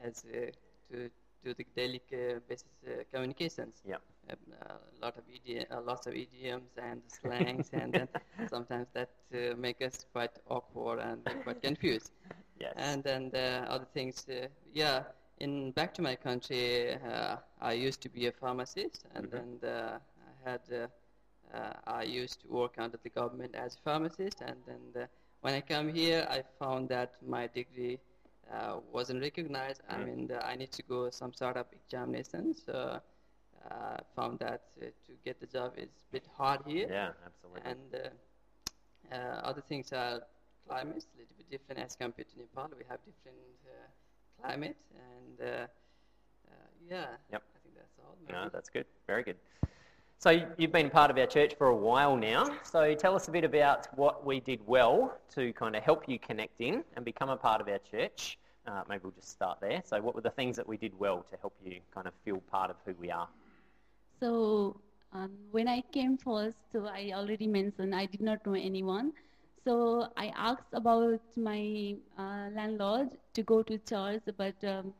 As 0.03 0.23
uh, 0.25 0.51
to 0.89 1.09
to 1.43 1.53
the 1.53 1.65
daily 1.75 2.01
uh, 2.13 2.39
basis 2.47 2.67
uh, 2.87 3.03
communications. 3.13 3.81
Yep. 3.85 4.01
Um, 4.29 4.37
a 4.69 5.05
lot 5.05 5.15
of 5.17 5.23
uh, 5.25 5.81
lots 5.81 6.07
of 6.07 6.13
idioms 6.13 6.71
and 6.77 7.01
slangs, 7.07 7.69
and 7.73 7.93
then 7.93 8.07
sometimes 8.49 8.87
that 8.93 9.09
uh, 9.33 9.55
make 9.55 9.81
us 9.81 10.05
quite 10.11 10.31
awkward 10.49 10.99
and 10.99 11.23
quite 11.43 11.61
confused. 11.61 12.11
Yes. 12.59 12.73
And 12.75 13.03
then 13.03 13.29
the 13.29 13.65
other 13.69 13.85
things, 13.93 14.25
uh, 14.29 14.47
yeah. 14.73 15.03
In 15.39 15.71
back 15.71 15.93
to 15.93 16.01
my 16.01 16.15
country, 16.15 16.95
uh, 16.95 17.37
I 17.61 17.73
used 17.73 18.01
to 18.01 18.09
be 18.09 18.25
a 18.25 18.31
pharmacist, 18.31 19.05
and 19.13 19.27
Mhm. 19.27 19.31
then 19.31 19.59
the, 19.61 20.01
I 20.01 20.49
had 20.49 20.61
uh, 20.73 20.87
uh, 21.53 21.73
I 21.85 22.03
used 22.03 22.41
to 22.41 22.47
work 22.47 22.75
under 22.77 22.97
the 22.97 23.09
government 23.09 23.55
as 23.55 23.75
a 23.75 23.79
pharmacist, 23.79 24.41
and 24.41 24.57
then 24.65 24.81
the, 24.93 25.07
when 25.41 25.53
I 25.53 25.61
come 25.61 25.87
here, 25.93 26.25
I 26.29 26.43
found 26.59 26.89
that 26.89 27.13
my 27.21 27.47
degree 27.47 27.99
uh, 28.53 28.79
wasn't 28.91 29.21
recognized. 29.21 29.81
I 29.89 29.95
Mm. 29.95 30.05
mean, 30.05 30.27
the, 30.27 30.45
I 30.45 30.55
need 30.55 30.71
to 30.73 30.83
go 30.83 31.09
some 31.09 31.33
sort 31.33 31.57
of 31.57 31.65
examinations. 31.73 32.63
So 32.65 33.01
uh, 33.71 33.97
found 34.15 34.39
that 34.39 34.61
uh, 34.81 34.85
to 35.05 35.11
get 35.25 35.39
the 35.39 35.47
job 35.47 35.73
is 35.77 35.89
a 36.09 36.11
bit 36.11 36.27
hard 36.37 36.61
here. 36.65 36.87
yeah, 36.89 37.11
absolutely. 37.25 37.61
And 37.71 37.95
uh, 37.95 39.15
uh, 39.15 39.41
other 39.49 39.61
things 39.61 39.91
are 39.93 40.21
climates, 40.67 41.07
a 41.15 41.19
little 41.19 41.35
bit 41.37 41.49
different 41.49 41.81
as 41.81 41.95
compared 41.95 42.29
to 42.29 42.37
Nepal. 42.39 42.69
We 42.77 42.85
have 42.89 42.99
different 43.05 43.37
uh, 43.65 44.41
climate, 44.41 44.77
and 44.93 45.39
uh, 45.41 45.67
uh, 46.47 46.67
yeah, 46.89 47.07
Yep. 47.31 47.43
I 47.55 47.59
think 47.63 47.75
that's 47.75 47.97
all. 47.99 48.17
no, 48.29 48.49
that's 48.51 48.69
good. 48.69 48.85
Very 49.07 49.23
good. 49.23 49.37
So 50.19 50.31
you've 50.57 50.71
been 50.71 50.89
part 50.89 51.11
of 51.11 51.17
our 51.19 51.27
church 51.27 51.53
for 51.55 51.67
a 51.67 51.75
while 51.75 52.15
now. 52.15 52.49
So 52.63 52.95
tell 52.95 53.15
us 53.15 53.27
a 53.27 53.31
bit 53.31 53.43
about 53.43 53.87
what 53.95 54.25
we 54.25 54.39
did 54.39 54.59
well 54.65 55.15
to 55.35 55.53
kind 55.53 55.75
of 55.75 55.83
help 55.83 56.09
you 56.09 56.17
connect 56.17 56.59
in 56.59 56.83
and 56.95 57.05
become 57.05 57.29
a 57.29 57.37
part 57.37 57.61
of 57.61 57.67
our 57.67 57.77
church. 57.77 58.39
Uh, 58.65 58.81
maybe 58.89 59.01
we'll 59.03 59.11
just 59.11 59.29
start 59.29 59.59
there. 59.61 59.81
So 59.85 60.01
what 60.01 60.15
were 60.15 60.21
the 60.21 60.31
things 60.31 60.55
that 60.55 60.67
we 60.67 60.75
did 60.75 60.97
well 60.97 61.23
to 61.29 61.37
help 61.37 61.53
you 61.63 61.81
kind 61.93 62.07
of 62.07 62.13
feel 62.25 62.37
part 62.51 62.71
of 62.71 62.77
who 62.83 62.95
we 62.99 63.11
are? 63.11 63.27
So 64.19 64.81
um, 65.13 65.31
when 65.51 65.67
I 65.67 65.81
came 65.91 66.17
first, 66.17 66.57
so 66.71 66.85
I 66.87 67.11
already 67.13 67.47
mentioned 67.47 67.93
I 67.93 68.05
did 68.05 68.21
not 68.21 68.45
know 68.45 68.53
anyone. 68.53 69.13
So 69.63 70.07
I 70.17 70.31
asked 70.35 70.73
about 70.73 71.21
my 71.35 71.95
uh, 72.17 72.49
landlord 72.55 73.09
to 73.33 73.43
go 73.43 73.61
to 73.63 73.77
church, 73.79 74.23
but 74.37 74.55
um, 74.63 74.93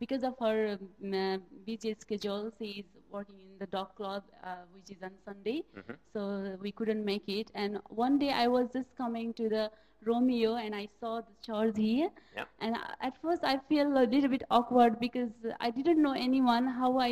because 0.00 0.24
of 0.24 0.34
her 0.40 0.78
um, 1.02 1.14
uh, 1.14 1.38
busy 1.66 1.94
schedule, 1.98 2.50
she 2.58 2.84
is 2.84 3.01
working 3.12 3.40
in 3.40 3.58
the 3.58 3.66
dog 3.66 3.94
club, 3.96 4.24
uh, 4.42 4.62
which 4.74 4.90
is 4.90 5.02
on 5.02 5.12
Sunday. 5.24 5.62
Mhm. 5.76 5.96
So 6.14 6.26
we 6.66 6.72
couldn't 6.72 7.04
make 7.04 7.28
it. 7.28 7.50
And 7.54 7.80
one 8.04 8.18
day 8.18 8.30
I 8.30 8.46
was 8.48 8.68
just 8.72 8.94
coming 8.96 9.32
to 9.34 9.48
the 9.48 9.70
Romeo 10.04 10.54
and 10.56 10.74
I 10.74 10.88
saw 11.00 11.20
the 11.20 11.34
church 11.46 11.76
here. 11.76 12.08
Yep. 12.36 12.48
And 12.60 12.76
I- 12.76 12.94
at 13.08 13.16
first 13.22 13.44
I 13.44 13.58
feel 13.68 13.92
a 13.98 14.04
little 14.14 14.30
bit 14.34 14.42
awkward 14.50 14.98
because 15.04 15.32
I 15.60 15.70
didn't 15.70 16.02
know 16.06 16.12
anyone. 16.12 16.66
How 16.80 16.90
I, 16.98 17.10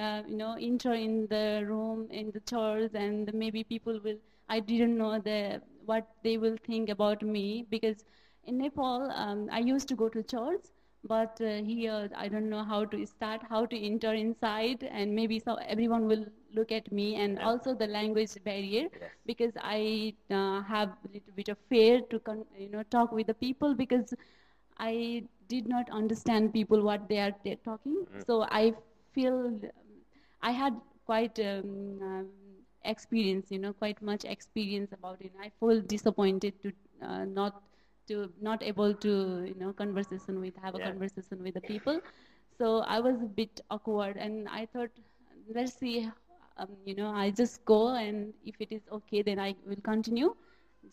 uh, 0.00 0.22
you 0.28 0.36
know, 0.42 0.52
enter 0.70 0.92
in 0.92 1.26
the 1.34 1.64
room 1.72 2.06
in 2.10 2.30
the 2.30 2.40
church, 2.52 2.92
and 2.94 3.32
maybe 3.44 3.64
people 3.64 4.00
will. 4.08 4.18
I 4.48 4.60
didn't 4.60 4.96
know 4.98 5.18
the 5.30 5.60
what 5.90 6.08
they 6.22 6.36
will 6.38 6.56
think 6.68 6.88
about 6.88 7.22
me 7.22 7.44
because 7.74 8.04
in 8.44 8.58
Nepal 8.58 9.10
um, 9.24 9.48
I 9.50 9.60
used 9.60 9.88
to 9.88 9.96
go 9.96 10.08
to 10.08 10.22
church, 10.22 10.66
but 11.04 11.40
uh, 11.40 11.62
here 11.62 12.08
I 12.16 12.28
don't 12.28 12.48
know 12.50 12.64
how 12.64 12.84
to 12.86 13.06
start, 13.06 13.42
how 13.48 13.66
to 13.66 13.76
enter 13.78 14.12
inside, 14.14 14.82
and 14.84 15.14
maybe 15.14 15.38
so 15.38 15.54
everyone 15.56 16.06
will 16.06 16.26
look 16.54 16.72
at 16.72 16.90
me, 16.92 17.16
and 17.16 17.38
Yeah. 17.38 17.46
also 17.48 17.74
the 17.74 17.86
language 17.86 18.36
barrier 18.44 18.88
Yes. 18.92 19.10
because 19.26 19.52
I 19.60 20.14
uh, 20.30 20.62
have 20.62 20.90
a 21.04 21.08
little 21.12 21.32
bit 21.34 21.48
of 21.48 21.58
fear 21.68 22.00
to 22.10 22.18
con- 22.20 22.46
you 22.56 22.68
know 22.68 22.82
talk 22.84 23.12
with 23.12 23.26
the 23.26 23.34
people 23.34 23.74
because 23.74 24.14
I 24.78 25.24
did 25.48 25.66
not 25.68 25.90
understand 25.90 26.52
people 26.52 26.82
what 26.82 27.08
they 27.08 27.18
are 27.18 27.32
talking. 27.64 28.06
Mhm. 28.10 28.24
So 28.26 28.42
I 28.50 28.74
feel 29.12 29.34
um, 29.46 29.60
I 30.42 30.50
had 30.52 30.74
quite 31.04 31.38
um, 31.40 31.98
um, 32.02 32.28
experience, 32.84 33.50
you 33.50 33.58
know, 33.58 33.72
quite 33.72 34.00
much 34.02 34.24
experience 34.24 34.92
about 34.92 35.20
it. 35.20 35.32
I 35.40 35.50
feel 35.60 35.80
disappointed 35.82 36.54
to 36.62 36.72
uh, 37.02 37.24
not 37.24 37.62
to 38.10 38.30
not 38.40 38.62
able 38.62 38.94
to 39.06 39.12
you 39.46 39.54
know 39.58 39.72
conversation 39.72 40.40
with 40.40 40.54
have 40.62 40.74
a 40.74 40.80
Yeah. 40.80 40.90
conversation 40.90 41.42
with 41.42 41.54
the 41.54 41.62
people. 41.62 42.00
So 42.58 42.78
I 42.80 43.00
was 43.00 43.22
a 43.22 43.30
bit 43.40 43.60
awkward, 43.70 44.16
and 44.16 44.48
I 44.48 44.66
thought, 44.66 44.90
let's 45.54 45.74
see, 45.74 46.08
um, 46.58 46.68
you 46.86 46.94
know, 46.94 47.10
I 47.10 47.30
just 47.30 47.64
go, 47.64 47.88
and 47.94 48.34
if 48.44 48.56
it 48.60 48.72
is 48.72 48.82
okay, 48.92 49.22
then 49.22 49.38
I 49.40 49.54
will 49.66 49.82
continue, 49.82 50.34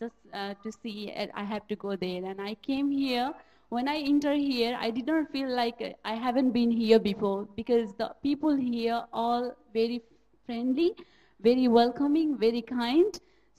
just 0.00 0.16
uh, 0.32 0.54
to 0.62 0.72
see. 0.72 1.12
I 1.34 1.44
have 1.44 1.66
to 1.68 1.76
go 1.76 1.96
there, 1.96 2.24
and 2.24 2.40
I 2.40 2.54
came 2.56 2.90
here. 2.90 3.32
When 3.70 3.88
I 3.88 3.98
enter 3.98 4.34
here, 4.34 4.76
I 4.80 4.90
did 4.90 5.06
not 5.06 5.30
feel 5.30 5.48
like 5.54 5.82
I 6.04 6.14
haven't 6.14 6.52
been 6.52 6.70
here 6.70 6.98
before 6.98 7.46
because 7.56 7.92
the 7.94 8.10
people 8.22 8.56
here 8.56 9.04
all 9.12 9.52
very 9.74 10.02
friendly, 10.46 10.92
very 11.40 11.68
welcoming, 11.68 12.36
very 12.38 12.62
kind. 12.62 13.18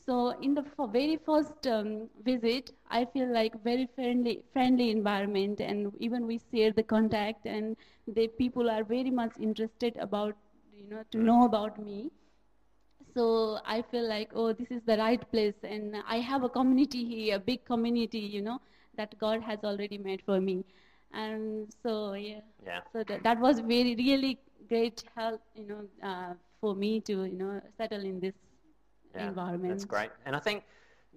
So 0.10 0.30
in 0.42 0.56
the 0.56 0.66
very 0.92 1.18
first 1.18 1.68
um, 1.68 2.10
visit, 2.24 2.72
I 2.90 3.06
feel 3.06 3.32
like 3.32 3.64
very 3.64 3.88
friendly, 3.94 4.42
friendly 4.54 4.90
environment, 4.90 5.62
and 5.62 5.94
even 6.00 6.26
we 6.26 6.40
share 6.52 6.72
the 6.72 6.82
contact, 6.82 7.46
and 7.46 7.78
the 8.08 8.28
people 8.28 8.72
are 8.72 8.84
very 8.84 9.12
much 9.12 9.34
interested 9.40 9.96
about, 9.98 10.36
you 10.76 10.90
know, 10.90 11.04
to 11.12 11.20
know 11.20 11.46
about 11.46 11.78
me. 11.78 12.10
So 13.14 13.60
I 13.66 13.84
feel 13.84 14.08
like, 14.08 14.32
oh, 14.34 14.52
this 14.54 14.72
is 14.72 14.82
the 14.88 14.98
right 14.98 15.32
place, 15.32 15.54
and 15.64 15.96
I 16.08 16.20
have 16.32 16.44
a 16.44 16.50
community 16.50 17.06
here, 17.06 17.36
a 17.36 17.40
big 17.40 17.64
community, 17.66 18.20
you 18.20 18.42
know, 18.42 18.60
that 18.98 19.16
God 19.20 19.44
has 19.44 19.60
already 19.64 20.00
made 20.00 20.24
for 20.26 20.42
me, 20.42 20.66
and 21.14 21.72
so 21.84 22.14
yeah. 22.14 22.42
Yeah. 22.66 22.82
So 22.94 23.04
that, 23.04 23.24
that 23.24 23.40
was 23.40 23.60
very 23.60 23.96
really 23.96 24.40
great 24.68 25.04
help, 25.16 25.42
you 25.56 25.68
know, 25.68 25.84
uh, 26.04 26.34
for 26.62 26.76
me 26.76 27.00
to 27.02 27.26
you 27.26 27.38
know 27.38 27.62
settle 27.78 28.04
in 28.04 28.20
this 28.20 28.34
Yeah, 29.16 29.30
environment. 29.30 29.70
That's 29.70 29.86
great. 29.86 30.10
And 30.26 30.36
I 30.36 30.40
think 30.40 30.64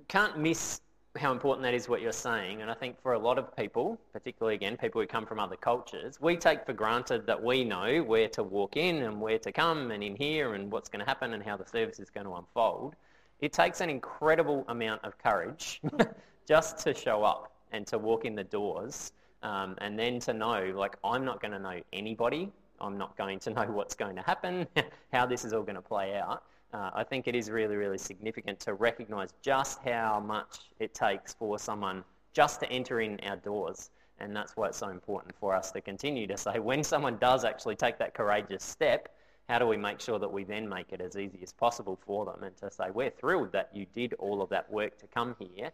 can't 0.08 0.38
miss 0.38 0.80
how 1.18 1.30
important 1.30 1.62
that 1.62 1.74
is 1.74 1.88
what 1.88 2.00
you're 2.00 2.12
saying. 2.12 2.62
And 2.62 2.70
I 2.70 2.74
think 2.74 3.00
for 3.02 3.12
a 3.12 3.18
lot 3.18 3.38
of 3.38 3.54
people, 3.54 4.00
particularly 4.12 4.54
again, 4.54 4.76
people 4.76 5.00
who 5.00 5.06
come 5.06 5.26
from 5.26 5.38
other 5.38 5.56
cultures, 5.56 6.18
we 6.20 6.36
take 6.36 6.64
for 6.64 6.72
granted 6.72 7.26
that 7.26 7.42
we 7.42 7.64
know 7.64 8.02
where 8.02 8.28
to 8.28 8.42
walk 8.42 8.76
in 8.76 9.02
and 9.02 9.20
where 9.20 9.38
to 9.38 9.52
come 9.52 9.90
and 9.90 10.02
in 10.02 10.16
here 10.16 10.54
and 10.54 10.72
what's 10.72 10.88
going 10.88 11.00
to 11.00 11.06
happen 11.06 11.34
and 11.34 11.42
how 11.42 11.56
the 11.56 11.66
service 11.66 12.00
is 12.00 12.08
going 12.08 12.26
to 12.26 12.34
unfold. 12.34 12.96
It 13.40 13.52
takes 13.52 13.80
an 13.80 13.90
incredible 13.90 14.64
amount 14.68 15.04
of 15.04 15.18
courage 15.18 15.82
just 16.48 16.78
to 16.78 16.94
show 16.94 17.24
up 17.24 17.52
and 17.72 17.86
to 17.88 17.98
walk 17.98 18.24
in 18.24 18.34
the 18.34 18.44
doors 18.44 19.12
um, 19.42 19.74
and 19.78 19.98
then 19.98 20.18
to 20.20 20.32
know, 20.32 20.72
like, 20.74 20.96
I'm 21.04 21.24
not 21.24 21.40
going 21.40 21.52
to 21.52 21.58
know 21.58 21.80
anybody. 21.92 22.50
I'm 22.80 22.96
not 22.96 23.16
going 23.18 23.38
to 23.40 23.50
know 23.50 23.64
what's 23.70 23.94
going 23.94 24.16
to 24.16 24.22
happen, 24.22 24.66
how 25.12 25.26
this 25.26 25.44
is 25.44 25.52
all 25.52 25.62
going 25.62 25.76
to 25.76 25.82
play 25.82 26.16
out. 26.16 26.44
Uh, 26.72 26.90
I 26.94 27.04
think 27.04 27.28
it 27.28 27.34
is 27.34 27.50
really, 27.50 27.76
really 27.76 27.98
significant 27.98 28.58
to 28.60 28.74
recognise 28.74 29.34
just 29.42 29.80
how 29.84 30.20
much 30.20 30.70
it 30.78 30.94
takes 30.94 31.34
for 31.34 31.58
someone 31.58 32.02
just 32.32 32.60
to 32.60 32.70
enter 32.70 33.00
in 33.00 33.20
our 33.24 33.36
doors. 33.36 33.90
And 34.18 34.34
that's 34.34 34.56
why 34.56 34.68
it's 34.68 34.78
so 34.78 34.88
important 34.88 35.34
for 35.38 35.54
us 35.54 35.70
to 35.72 35.80
continue 35.80 36.26
to 36.28 36.36
say 36.36 36.58
when 36.58 36.82
someone 36.82 37.18
does 37.18 37.44
actually 37.44 37.76
take 37.76 37.98
that 37.98 38.14
courageous 38.14 38.62
step, 38.62 39.08
how 39.48 39.58
do 39.58 39.66
we 39.66 39.76
make 39.76 40.00
sure 40.00 40.18
that 40.18 40.32
we 40.32 40.44
then 40.44 40.68
make 40.68 40.92
it 40.92 41.00
as 41.00 41.16
easy 41.16 41.40
as 41.42 41.52
possible 41.52 41.98
for 42.06 42.24
them 42.24 42.42
and 42.44 42.56
to 42.58 42.70
say, 42.70 42.90
we're 42.94 43.10
thrilled 43.10 43.52
that 43.52 43.68
you 43.74 43.84
did 43.92 44.14
all 44.14 44.40
of 44.40 44.48
that 44.50 44.70
work 44.70 44.96
to 44.98 45.06
come 45.08 45.36
here. 45.38 45.70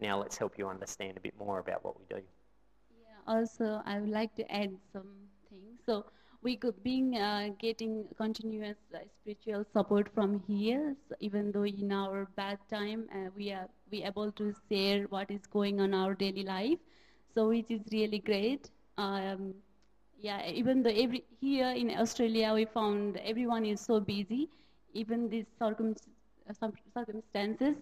Now 0.00 0.18
let's 0.18 0.36
help 0.36 0.58
you 0.58 0.68
understand 0.68 1.16
a 1.16 1.20
bit 1.20 1.34
more 1.38 1.58
about 1.58 1.84
what 1.84 1.98
we 1.98 2.06
do. 2.08 2.22
Yeah, 3.02 3.34
also 3.34 3.82
I 3.84 4.00
would 4.00 4.08
like 4.08 4.34
to 4.36 4.50
add 4.50 4.74
some 4.92 5.12
things. 5.50 5.80
So 5.84 6.06
we 6.42 6.56
could 6.56 6.82
being 6.82 7.16
uh, 7.18 7.50
getting 7.58 8.04
continuous 8.16 8.76
uh, 8.94 8.98
spiritual 9.20 9.64
support 9.72 10.08
from 10.14 10.42
here, 10.46 10.96
so 11.08 11.14
even 11.20 11.52
though 11.52 11.64
in 11.64 11.92
our 11.92 12.28
bad 12.36 12.58
time 12.70 13.08
uh, 13.14 13.28
we 13.36 13.52
are 13.52 13.68
we 13.90 14.02
able 14.02 14.32
to 14.32 14.54
share 14.68 15.04
what 15.08 15.30
is 15.30 15.46
going 15.46 15.80
on 15.80 15.92
our 15.92 16.14
daily 16.14 16.44
life. 16.44 16.78
So 17.34 17.48
which 17.48 17.70
is 17.70 17.82
really 17.92 18.18
great. 18.18 18.70
Um, 18.96 19.54
yeah, 20.18 20.46
even 20.48 20.82
though 20.82 20.90
every 20.90 21.24
here 21.40 21.70
in 21.70 21.90
Australia 21.90 22.52
we 22.54 22.64
found 22.64 23.18
everyone 23.18 23.66
is 23.66 23.80
so 23.80 24.00
busy, 24.00 24.48
even 24.94 25.28
these 25.28 25.46
circum, 25.58 25.94
uh, 26.48 26.54
circumstances. 26.94 27.76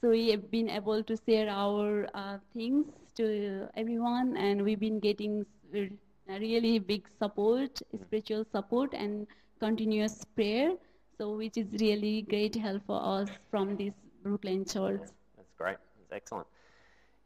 So 0.00 0.10
we 0.10 0.30
have 0.30 0.50
been 0.50 0.68
able 0.68 1.04
to 1.04 1.16
share 1.26 1.48
our 1.48 2.08
uh, 2.14 2.38
things 2.54 2.86
to 3.16 3.68
everyone, 3.76 4.36
and 4.36 4.62
we've 4.62 4.80
been 4.80 4.98
getting 4.98 5.44
a 5.74 5.90
really 6.38 6.78
big 6.78 7.06
support, 7.18 7.80
spiritual 8.02 8.44
support, 8.52 8.94
and 8.94 9.26
continuous 9.58 10.24
prayer. 10.36 10.72
So 11.18 11.36
which 11.36 11.56
is 11.56 11.66
really 11.80 12.22
great 12.22 12.54
help 12.54 12.82
for 12.86 13.00
us 13.02 13.28
from 13.50 13.76
this 13.76 13.92
Brooklyn 14.22 14.64
Church. 14.64 15.02
That's 15.36 15.52
great. 15.58 15.76
That's 15.98 16.12
excellent. 16.12 16.46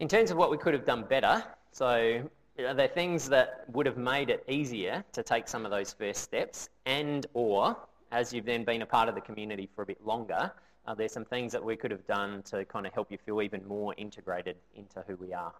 In 0.00 0.08
terms 0.08 0.30
of 0.30 0.36
what 0.36 0.50
we 0.50 0.58
could 0.58 0.74
have 0.74 0.84
done 0.84 1.04
better, 1.04 1.44
so 1.70 2.28
are 2.58 2.74
there 2.74 2.88
things 2.88 3.28
that 3.28 3.64
would 3.68 3.86
have 3.86 3.96
made 3.96 4.30
it 4.30 4.44
easier 4.48 5.04
to 5.12 5.22
take 5.22 5.46
some 5.48 5.64
of 5.64 5.70
those 5.70 5.92
first 5.92 6.22
steps 6.22 6.68
and 6.86 7.26
or 7.34 7.76
as 8.14 8.32
you've 8.32 8.44
then 8.44 8.64
been 8.64 8.82
a 8.82 8.86
part 8.86 9.08
of 9.08 9.14
the 9.14 9.20
community 9.20 9.68
for 9.74 9.82
a 9.82 9.86
bit 9.86 10.04
longer, 10.04 10.52
are 10.86 10.94
there 10.94 11.08
some 11.08 11.24
things 11.24 11.50
that 11.52 11.62
we 11.62 11.76
could 11.76 11.90
have 11.90 12.06
done 12.06 12.42
to 12.42 12.64
kind 12.66 12.86
of 12.86 12.92
help 12.92 13.10
you 13.10 13.18
feel 13.18 13.42
even 13.42 13.66
more 13.66 13.92
integrated 13.96 14.56
into 14.76 15.02
who 15.06 15.16
we 15.16 15.32
are? 15.32 15.52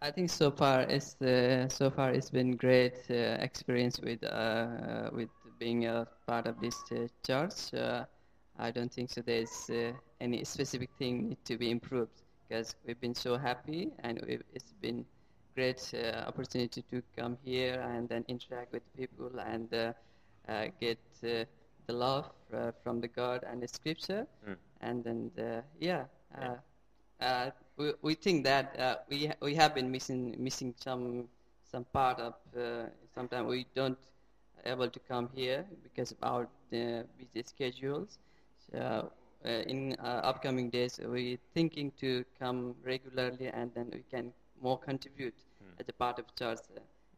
I 0.00 0.10
think 0.10 0.30
so 0.30 0.50
far 0.50 0.80
it's 0.82 1.20
uh, 1.22 1.68
so 1.68 1.90
far 1.90 2.10
it's 2.10 2.30
been 2.30 2.56
great 2.56 2.94
uh, 3.10 3.36
experience 3.40 4.00
with 4.00 4.22
uh, 4.24 5.10
with 5.12 5.28
being 5.58 5.86
a 5.86 6.06
part 6.26 6.46
of 6.46 6.60
this 6.60 6.76
uh, 6.92 7.06
church. 7.26 7.72
Uh, 7.74 8.04
I 8.58 8.70
don't 8.70 8.92
think 8.92 9.10
so. 9.10 9.22
There's 9.22 9.70
uh, 9.70 9.92
any 10.20 10.44
specific 10.44 10.90
thing 10.98 11.28
need 11.28 11.44
to 11.44 11.56
be 11.58 11.70
improved 11.70 12.22
because 12.48 12.74
we've 12.86 13.00
been 13.00 13.14
so 13.14 13.36
happy 13.36 13.90
and 14.02 14.18
it's 14.54 14.72
been 14.80 15.04
great 15.54 15.92
uh, 15.94 16.24
opportunity 16.26 16.82
to 16.90 17.02
come 17.16 17.36
here 17.44 17.80
and 17.80 18.08
then 18.08 18.24
interact 18.28 18.72
with 18.72 18.82
people 18.96 19.30
and 19.40 19.72
uh, 19.72 19.92
uh, 20.48 20.66
get 20.80 20.98
uh, 21.24 21.44
the 21.86 21.92
love 21.92 22.30
uh, 22.52 22.72
from 22.82 23.00
the 23.00 23.08
God 23.08 23.44
and 23.50 23.62
the 23.62 23.68
Scripture, 23.68 24.26
Mm. 24.46 24.56
and 24.80 25.04
then 25.04 25.30
uh, 25.38 25.62
yeah. 25.80 26.04
We, 27.76 27.92
we 28.02 28.14
think 28.14 28.44
that 28.44 28.78
uh, 28.78 28.96
we 29.10 29.26
ha- 29.26 29.34
we 29.40 29.54
have 29.54 29.74
been 29.74 29.90
missing 29.90 30.34
missing 30.38 30.74
some 30.82 31.28
some 31.70 31.84
part 31.92 32.18
of 32.20 32.34
uh, 32.56 32.86
sometimes 33.14 33.48
we 33.48 33.66
don't 33.74 33.98
able 34.64 34.88
to 34.88 35.00
come 35.00 35.28
here 35.34 35.64
because 35.82 36.10
of 36.12 36.18
our 36.22 36.42
uh, 36.72 37.02
busy 37.18 37.42
schedules. 37.44 38.18
So 38.70 39.10
uh, 39.44 39.48
in 39.48 39.94
uh, 40.02 40.20
upcoming 40.24 40.70
days, 40.70 40.98
we're 41.02 41.38
thinking 41.54 41.92
to 42.00 42.24
come 42.38 42.74
regularly 42.82 43.48
and 43.48 43.70
then 43.74 43.90
we 43.92 44.02
can 44.10 44.32
more 44.62 44.78
contribute 44.78 45.34
Mm. 45.62 45.80
as 45.80 45.88
a 45.88 45.92
part 45.94 46.18
of 46.18 46.26
church. 46.36 46.58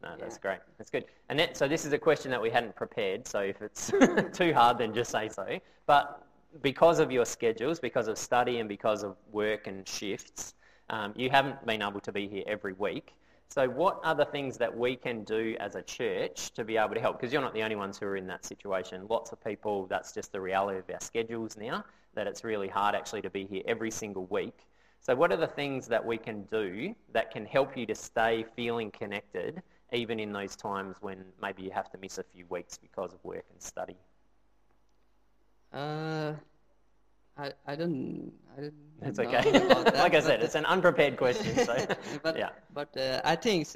No, 0.01 0.15
that's 0.17 0.35
Yeah. 0.35 0.41
great. 0.41 0.59
That's 0.77 0.89
good. 0.89 1.05
And 1.27 1.37
that, 1.39 1.57
so 1.57 1.67
this 1.67 1.83
is 1.85 1.91
a 1.91 1.97
question 1.97 2.31
that 2.31 2.41
we 2.41 2.49
hadn't 2.49 2.73
prepared. 2.73 3.27
So 3.27 3.39
if 3.41 3.61
it's 3.61 3.91
too 4.39 4.53
hard, 4.53 4.77
then 4.77 4.93
just 4.93 5.11
say 5.11 5.27
so. 5.27 5.59
But 5.85 6.23
because 6.61 6.99
of 6.99 7.11
your 7.11 7.25
schedules, 7.25 7.79
because 7.79 8.07
of 8.07 8.17
study, 8.17 8.59
and 8.59 8.67
because 8.67 9.03
of 9.03 9.15
work 9.31 9.67
and 9.67 9.87
shifts, 9.87 10.53
um, 10.89 11.13
you 11.15 11.29
haven't 11.29 11.65
been 11.65 11.81
able 11.81 11.99
to 12.01 12.11
be 12.11 12.27
here 12.27 12.43
every 12.47 12.73
week. 12.73 13.13
So 13.47 13.67
what 13.67 13.99
are 14.03 14.13
the 14.13 14.25
things 14.25 14.57
that 14.57 14.75
we 14.75 14.95
can 14.95 15.23
do 15.23 15.55
as 15.59 15.73
a 15.75 15.81
church 15.81 16.51
to 16.53 16.63
be 16.63 16.77
able 16.77 16.93
to 16.93 16.99
help? 16.99 17.19
Because 17.19 17.33
you're 17.33 17.41
not 17.41 17.53
the 17.55 17.63
only 17.63 17.75
ones 17.75 17.97
who 17.97 18.05
are 18.05 18.15
in 18.15 18.27
that 18.27 18.45
situation. 18.45 19.07
Lots 19.09 19.31
of 19.31 19.43
people, 19.43 19.87
that's 19.87 20.11
just 20.11 20.31
the 20.31 20.39
reality 20.39 20.77
of 20.77 20.85
our 20.91 21.01
schedules 21.01 21.57
now, 21.57 21.83
that 22.13 22.27
it's 22.27 22.43
really 22.43 22.67
hard 22.67 22.93
actually 22.93 23.23
to 23.23 23.29
be 23.29 23.45
here 23.45 23.63
every 23.67 23.89
single 23.89 24.27
week. 24.27 24.67
So 25.01 25.15
what 25.15 25.31
are 25.31 25.37
the 25.37 25.47
things 25.47 25.87
that 25.87 26.05
we 26.05 26.17
can 26.17 26.43
do 26.51 26.93
that 27.13 27.31
can 27.31 27.45
help 27.45 27.75
you 27.75 27.87
to 27.87 27.95
stay 27.95 28.45
feeling 28.55 28.91
connected 28.91 29.63
even 29.93 30.19
in 30.19 30.31
those 30.31 30.55
times 30.55 30.97
when 31.01 31.25
maybe 31.41 31.63
you 31.63 31.71
have 31.71 31.89
to 31.91 31.97
miss 31.97 32.19
a 32.19 32.23
few 32.23 32.45
weeks 32.49 32.77
because 32.77 33.13
of 33.13 33.23
work 33.23 33.45
and 33.51 33.61
study? 33.61 33.95
Uh, 35.71 36.33
I 37.37 37.51
I 37.65 37.75
don't 37.75 38.31
I 38.57 38.61
don't. 38.61 38.73
It's 39.01 39.19
know 39.19 39.33
okay. 39.33 39.51
that, 39.51 39.93
like 39.95 40.13
I 40.15 40.19
said, 40.19 40.41
it's 40.41 40.55
an 40.55 40.65
unprepared 40.65 41.17
question. 41.17 41.57
So 41.57 41.75
but 42.23 42.37
yeah. 42.37 42.49
but 42.73 42.95
uh, 42.97 43.21
I 43.23 43.35
think 43.35 43.67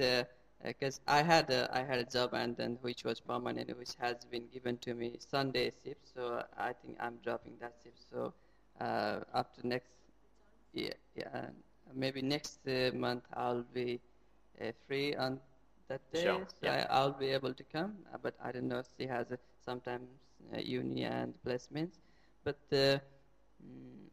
because 0.64 1.00
I 1.08 1.22
had 1.24 1.50
a, 1.50 1.70
I 1.74 1.84
had 1.84 2.00
a 2.00 2.04
job 2.06 2.34
and 2.34 2.56
then 2.58 2.78
which 2.82 3.04
was 3.04 3.20
permanent, 3.22 3.78
which 3.78 3.96
has 4.00 4.26
been 4.26 4.48
given 4.54 4.78
to 4.80 4.94
me 4.94 5.18
Sunday 5.20 5.72
shift. 5.84 6.02
So 6.14 6.44
I 6.58 6.74
think 6.74 6.98
I'm 7.00 7.18
dropping 7.24 7.58
that 7.60 7.74
shift. 7.84 7.98
So 8.12 8.34
uh, 8.80 9.20
after 9.34 9.66
next 9.66 9.92
yeah 10.74 10.94
yeah 11.16 11.28
uh, 11.34 11.48
maybe 11.94 12.22
next 12.22 12.60
uh, 12.68 12.92
month 12.94 13.24
I'll 13.34 13.64
be 13.74 14.00
uh, 14.62 14.72
free 14.88 15.16
on 15.16 15.40
that 15.88 16.02
day. 16.12 16.22
Sure, 16.24 16.48
So 16.62 16.68
yeah. 16.68 16.86
I, 16.90 16.96
I'll 16.96 17.14
be 17.14 17.28
able 17.30 17.54
to 17.54 17.64
come. 17.64 17.94
Uh, 18.14 18.18
but 18.22 18.36
I 18.44 18.52
don't 18.52 18.68
know. 18.68 18.82
She 18.98 19.06
has 19.08 19.32
uh, 19.32 19.38
sometimes 19.66 20.08
uh, 20.10 20.23
uni 20.58 21.04
and 21.04 21.34
placements. 21.46 22.00
But 22.44 22.60
uh, 22.72 22.76
mm, 22.76 23.00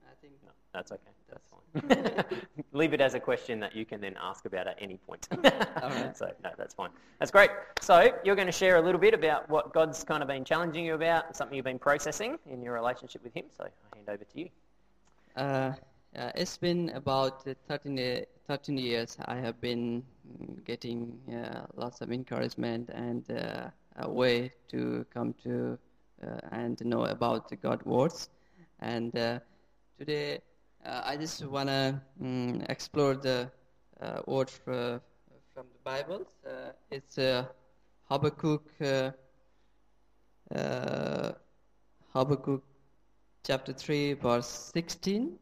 I 0.08 0.14
think 0.20 0.34
No, 0.44 0.50
that's 0.72 0.92
okay. 0.92 1.10
That's 1.28 1.46
fine. 1.50 2.24
Leave 2.72 2.92
it 2.92 3.00
as 3.00 3.14
a 3.14 3.20
question 3.20 3.60
that 3.60 3.74
you 3.74 3.84
can 3.84 4.00
then 4.00 4.16
ask 4.20 4.44
about 4.44 4.66
at 4.66 4.76
any 4.80 4.96
point. 4.96 5.28
right. 5.44 6.16
So 6.16 6.30
no, 6.44 6.50
that's 6.56 6.74
fine. 6.74 6.90
That's 7.18 7.30
great. 7.30 7.50
So 7.80 8.12
you're 8.24 8.36
going 8.36 8.46
to 8.46 8.52
share 8.52 8.76
a 8.76 8.82
little 8.82 9.00
bit 9.00 9.14
about 9.14 9.48
what 9.48 9.72
God's 9.72 10.04
kind 10.04 10.22
of 10.22 10.28
been 10.28 10.44
challenging 10.44 10.84
you 10.84 10.94
about, 10.94 11.36
something 11.36 11.56
you've 11.56 11.64
been 11.64 11.78
processing 11.78 12.38
in 12.50 12.62
your 12.62 12.74
relationship 12.74 13.22
with 13.24 13.34
Him. 13.34 13.44
So 13.56 13.64
I 13.64 13.96
hand 13.96 14.08
over 14.08 14.24
to 14.24 14.40
you. 14.40 14.48
Uh, 15.36 15.72
uh, 16.16 16.32
it's 16.34 16.56
been 16.56 16.90
about 16.90 17.46
uh, 17.46 17.54
13, 17.68 17.98
uh, 17.98 18.20
13 18.48 18.76
years. 18.76 19.16
I 19.26 19.36
have 19.36 19.60
been 19.60 20.02
mm, 20.26 20.64
getting 20.64 21.18
uh, 21.32 21.66
lots 21.76 22.00
of 22.00 22.10
encouragement 22.10 22.90
and 22.90 23.30
uh, 23.30 23.70
a 23.96 24.10
way 24.10 24.50
to 24.70 25.06
come 25.14 25.34
to 25.44 25.72
uh, 25.72 25.76
and 26.52 26.84
know 26.84 27.04
about 27.04 27.48
the 27.48 27.56
God 27.56 27.82
words. 27.84 28.28
And 28.80 29.16
uh, 29.16 29.40
today, 29.98 30.40
uh, 30.84 31.02
I 31.04 31.16
just 31.16 31.44
want 31.46 31.68
to 31.68 32.00
mm, 32.22 32.68
explore 32.68 33.14
the 33.14 33.50
uh, 34.00 34.20
word 34.26 34.48
fr- 34.50 34.98
from 35.54 35.66
the 35.72 35.80
Bible. 35.84 36.26
Uh, 36.46 36.72
it's 36.90 37.18
uh, 37.18 37.44
Habakkuk, 38.08 38.64
uh, 38.80 39.10
uh, 40.54 41.32
Habakkuk 42.14 42.62
chapter 43.44 43.72
3, 43.72 44.14
verse 44.14 44.70
16, 44.74 45.38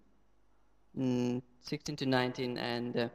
mm, 0.98 1.42
16 1.62 1.96
to 1.96 2.06
19, 2.06 2.58
and 2.58 2.96
uh, 2.96 3.08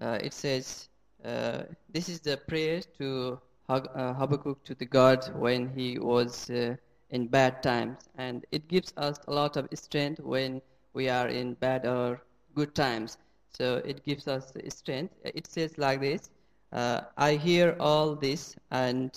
uh, 0.00 0.18
it 0.22 0.32
says, 0.32 0.88
uh, 1.24 1.62
This 1.92 2.08
is 2.08 2.20
the 2.20 2.36
prayer 2.36 2.80
to 2.98 3.32
uh, 3.32 3.49
Habakkuk 3.70 4.64
to 4.64 4.74
the 4.74 4.86
God 4.86 5.24
when 5.34 5.68
he 5.68 5.98
was 5.98 6.50
uh, 6.50 6.76
in 7.10 7.28
bad 7.28 7.62
times, 7.62 8.08
and 8.16 8.44
it 8.50 8.68
gives 8.68 8.92
us 8.96 9.18
a 9.28 9.32
lot 9.32 9.56
of 9.56 9.68
strength 9.74 10.20
when 10.20 10.60
we 10.92 11.08
are 11.08 11.28
in 11.28 11.54
bad 11.54 11.86
or 11.86 12.20
good 12.54 12.74
times. 12.74 13.18
So 13.52 13.76
it 13.84 14.04
gives 14.04 14.26
us 14.28 14.52
strength. 14.68 15.14
It 15.24 15.46
says 15.46 15.78
like 15.78 16.00
this 16.00 16.30
uh, 16.72 17.02
I 17.16 17.34
hear 17.36 17.76
all 17.80 18.14
this, 18.14 18.56
and 18.70 19.10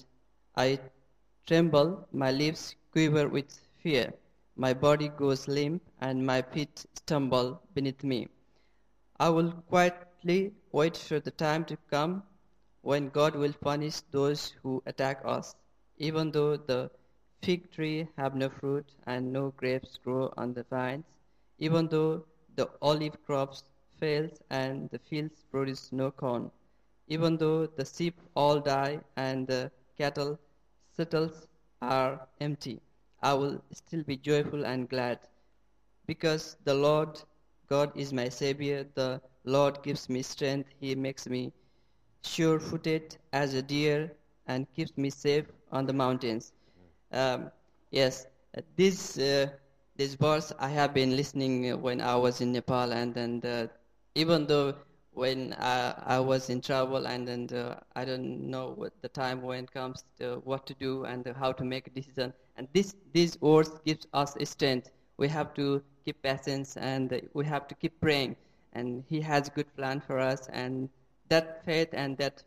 I 0.55 0.79
tremble, 1.47 2.07
my 2.11 2.31
lips 2.31 2.75
quiver 2.91 3.27
with 3.27 3.59
fear. 3.81 4.13
My 4.55 4.73
body 4.73 5.09
goes 5.09 5.47
limp, 5.47 5.81
and 6.01 6.25
my 6.25 6.41
feet 6.41 6.85
stumble 6.95 7.61
beneath 7.73 8.03
me. 8.03 8.27
I 9.19 9.29
will 9.29 9.51
quietly 9.69 10.53
wait 10.71 10.97
for 10.97 11.19
the 11.19 11.31
time 11.31 11.65
to 11.65 11.77
come 11.89 12.23
when 12.83 13.07
God 13.09 13.35
will 13.35 13.53
punish 13.53 14.01
those 14.11 14.53
who 14.61 14.83
attack 14.85 15.21
us, 15.23 15.55
even 15.97 16.31
though 16.31 16.57
the 16.57 16.91
fig 17.41 17.71
tree 17.71 18.07
have 18.17 18.35
no 18.35 18.49
fruit 18.49 18.85
and 19.07 19.31
no 19.31 19.51
grapes 19.57 19.97
grow 20.03 20.33
on 20.37 20.53
the 20.53 20.63
vines, 20.69 21.05
even 21.59 21.87
though 21.87 22.25
the 22.55 22.69
olive 22.81 23.17
crops 23.25 23.63
fails 23.99 24.41
and 24.49 24.89
the 24.89 24.99
fields 24.99 25.45
produce 25.49 25.93
no 25.93 26.11
corn, 26.11 26.51
even 27.07 27.37
though 27.37 27.65
the 27.65 27.85
sheep 27.85 28.19
all 28.35 28.59
die 28.59 28.99
and 29.15 29.47
the 29.47 29.71
cattle 29.97 30.37
settles 30.97 31.47
are 31.81 32.27
empty. 32.41 32.81
I 33.21 33.33
will 33.33 33.63
still 33.71 34.03
be 34.03 34.17
joyful 34.17 34.65
and 34.65 34.89
glad 34.89 35.19
because 36.05 36.57
the 36.65 36.73
Lord 36.73 37.21
God 37.69 37.95
is 37.95 38.11
my 38.11 38.27
Savior. 38.27 38.85
The 38.95 39.21
Lord 39.45 39.81
gives 39.83 40.09
me 40.09 40.21
strength. 40.21 40.69
He 40.81 40.95
makes 40.95 41.27
me 41.27 41.53
sure 42.23 42.59
footed 42.59 43.17
as 43.33 43.53
a 43.53 43.61
deer 43.61 44.11
and 44.47 44.67
keeps 44.73 44.97
me 44.97 45.09
safe 45.09 45.45
on 45.71 45.85
the 45.85 45.93
mountains. 45.93 46.53
Um, 47.11 47.51
yes, 47.91 48.25
this, 48.75 49.17
uh, 49.17 49.47
this 49.97 50.15
verse 50.15 50.51
I 50.59 50.69
have 50.69 50.93
been 50.93 51.15
listening 51.15 51.81
when 51.81 52.01
I 52.01 52.15
was 52.15 52.41
in 52.41 52.51
Nepal, 52.53 52.91
and, 52.93 53.15
and 53.17 53.45
uh, 53.45 53.67
even 54.15 54.47
though 54.47 54.75
when 55.11 55.53
I, 55.59 55.93
I 56.05 56.19
was 56.19 56.49
in 56.49 56.61
trouble 56.61 57.07
and, 57.07 57.27
and 57.29 57.53
uh, 57.53 57.75
I 57.95 58.05
don't 58.05 58.49
know 58.49 58.73
what 58.75 58.93
the 59.01 59.09
time 59.09 59.41
when 59.41 59.67
comes 59.67 60.03
to 60.19 60.41
what 60.43 60.65
to 60.67 60.73
do 60.75 61.05
and 61.05 61.25
how 61.37 61.51
to 61.53 61.63
make 61.63 61.87
a 61.87 61.91
decision. 61.91 62.33
And 62.57 62.67
this, 62.73 62.95
these 63.13 63.39
words 63.41 63.71
gives 63.85 64.07
us 64.13 64.35
strength. 64.43 64.89
We 65.17 65.27
have 65.29 65.53
to 65.55 65.81
keep 66.05 66.21
patience 66.23 66.75
and 66.77 67.21
we 67.33 67.45
have 67.45 67.67
to 67.67 67.75
keep 67.75 67.99
praying. 68.01 68.35
And 68.73 69.03
He 69.07 69.21
has 69.21 69.47
a 69.47 69.51
good 69.51 69.75
plan 69.75 70.01
for 70.01 70.19
us. 70.19 70.47
And 70.51 70.89
that 71.33 71.65
faith 71.65 71.89
and 71.93 72.17
that 72.17 72.43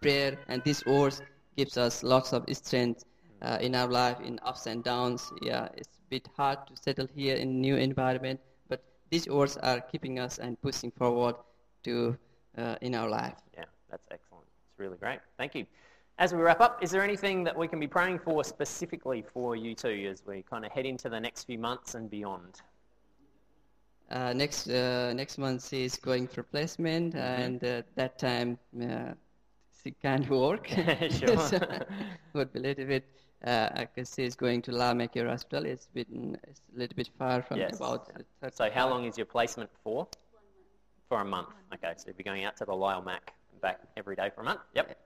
prayer 0.00 0.32
and 0.48 0.62
these 0.64 0.82
words 0.86 1.20
gives 1.56 1.76
us 1.76 2.02
lots 2.02 2.32
of 2.32 2.44
strength 2.52 3.04
uh, 3.42 3.58
in 3.60 3.74
our 3.74 3.88
life, 3.88 4.18
in 4.20 4.38
ups 4.42 4.66
and 4.66 4.82
downs. 4.82 5.32
Yeah, 5.42 5.68
it's 5.76 5.96
a 6.06 6.08
bit 6.08 6.28
hard 6.36 6.58
to 6.68 6.74
settle 6.86 7.08
here 7.14 7.36
in 7.36 7.60
new 7.60 7.76
environment, 7.76 8.40
but 8.68 8.80
these 9.10 9.28
words 9.28 9.56
are 9.58 9.80
keeping 9.80 10.18
us 10.18 10.38
and 10.38 10.60
pushing 10.62 10.90
forward 10.90 11.36
to 11.84 12.16
uh, 12.56 12.76
in 12.80 12.94
our 12.94 13.08
life. 13.08 13.38
Yeah, 13.54 13.64
that's 13.90 14.08
excellent. 14.10 14.46
It's 14.70 14.78
really 14.78 14.96
great. 14.96 15.20
Thank 15.36 15.54
you. 15.54 15.66
As 16.18 16.32
we 16.34 16.40
wrap 16.40 16.60
up, 16.60 16.82
is 16.82 16.90
there 16.90 17.02
anything 17.02 17.44
that 17.44 17.56
we 17.56 17.66
can 17.68 17.80
be 17.80 17.88
praying 17.88 18.18
for 18.18 18.44
specifically 18.44 19.24
for 19.32 19.56
you 19.56 19.74
two 19.74 20.08
as 20.10 20.22
we 20.26 20.42
kind 20.42 20.64
of 20.66 20.72
head 20.72 20.86
into 20.86 21.08
the 21.08 21.20
next 21.20 21.44
few 21.44 21.58
months 21.58 21.94
and 21.94 22.10
beyond? 22.10 22.60
Uh, 24.10 24.32
next 24.32 24.68
uh, 24.68 25.12
next 25.14 25.38
month 25.38 25.72
is 25.72 25.96
going 25.96 26.26
for 26.26 26.42
placement, 26.42 27.14
and 27.14 27.62
uh, 27.62 27.82
that 27.94 28.18
time 28.18 28.58
uh, 28.82 29.12
she 29.82 29.92
can't 29.92 30.28
work. 30.40 30.68
So, 31.10 31.48
would 32.34 32.52
be 32.52 32.58
a 32.58 32.62
little 32.62 32.86
bit. 32.86 33.04
Uh, 33.44 33.70
because 33.80 34.12
she's 34.14 34.34
going 34.36 34.60
to 34.62 34.70
La 34.72 34.92
Maker 34.92 35.26
Hospital. 35.26 35.64
It's 35.64 35.86
been 35.86 36.36
it's 36.46 36.60
a 36.74 36.78
little 36.78 36.94
bit 36.96 37.08
far 37.18 37.40
from 37.42 37.58
Yes. 37.58 37.76
about. 37.76 38.10
So 38.52 38.68
how 38.70 38.90
long 38.90 39.04
is 39.06 39.16
your 39.16 39.26
placement 39.26 39.70
for? 39.82 40.06
For 41.08 41.20
a 41.20 41.24
month. 41.24 41.48
Okay, 41.74 41.94
so 41.96 42.04
you're 42.08 42.24
going 42.24 42.44
out 42.44 42.56
to 42.58 42.64
the 42.64 42.74
Lyell 42.74 43.02
Mac 43.02 43.32
and 43.52 43.60
back 43.60 43.80
every 43.96 44.14
day 44.14 44.30
for 44.34 44.42
a 44.42 44.44
month? 44.44 44.60
Yep. 44.74 44.96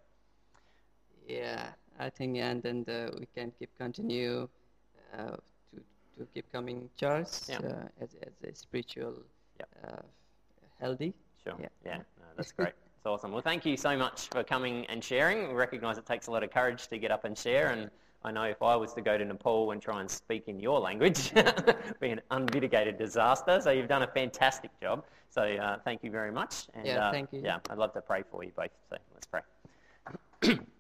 Yeah, 1.29 1.69
I 1.99 2.11
think, 2.11 2.37
and 2.39 2.63
then 2.63 2.85
the, 2.85 3.15
we 3.19 3.27
can 3.35 3.53
keep 3.59 3.71
continue 3.79 4.49
uh, 5.17 5.37
to 6.19 6.27
keep 6.35 6.51
coming 6.53 6.89
church 6.97 7.29
Yeah. 7.49 7.59
uh, 7.59 7.89
as 8.05 8.15
as 8.27 8.33
a 8.51 8.55
spiritual 8.55 9.15
Yep. 9.61 9.69
uh, 9.87 10.03
healthy. 10.81 11.15
Sure. 11.43 11.55
Yeah, 11.61 11.69
Yeah. 11.85 11.97
no, 12.19 12.25
that's 12.37 12.53
great. 12.53 12.75
It's 12.97 13.07
awesome. 13.11 13.33
Well, 13.33 13.43
thank 13.43 13.67
you 13.67 13.77
so 13.77 13.99
much 13.99 14.29
for 14.31 14.43
coming 14.43 14.87
and 14.87 15.05
sharing. 15.05 15.47
We 15.49 15.53
recognise 15.55 15.99
it 15.99 16.07
takes 16.07 16.27
a 16.29 16.31
lot 16.31 16.43
of 16.43 16.51
courage 16.51 16.89
to 16.89 16.97
get 16.97 17.11
up 17.11 17.25
and 17.27 17.37
share, 17.37 17.69
and 17.69 17.91
I 18.25 18.31
know 18.33 18.45
if 18.45 18.63
I 18.63 18.75
was 18.77 18.95
to 18.95 19.03
go 19.03 19.19
to 19.19 19.25
Nepal 19.27 19.73
and 19.73 19.83
try 19.83 20.01
and 20.01 20.11
speak 20.11 20.49
in 20.49 20.59
your 20.59 20.81
language, 20.81 21.31
it'd 21.37 21.77
be 22.01 22.09
an 22.09 22.23
unmitigated 22.31 22.97
disaster. 22.97 23.61
So 23.61 23.73
you've 23.73 23.89
done 23.89 24.05
a 24.05 24.07
fantastic 24.07 24.71
job. 24.81 25.05
So 25.29 25.43
uh, 25.43 25.81
thank 25.85 26.03
you 26.03 26.11
very 26.11 26.33
much. 26.33 26.67
And, 26.73 26.87
Yeah, 26.87 27.09
uh, 27.09 27.13
thank 27.13 27.31
you. 27.35 27.43
Yeah, 27.45 27.59
I'd 27.69 27.77
love 27.77 27.93
to 27.93 28.01
pray 28.01 28.23
for 28.31 28.43
you 28.43 28.53
both. 28.57 28.71
So 28.89 28.97
let's 29.13 29.27
pray. 29.27 29.43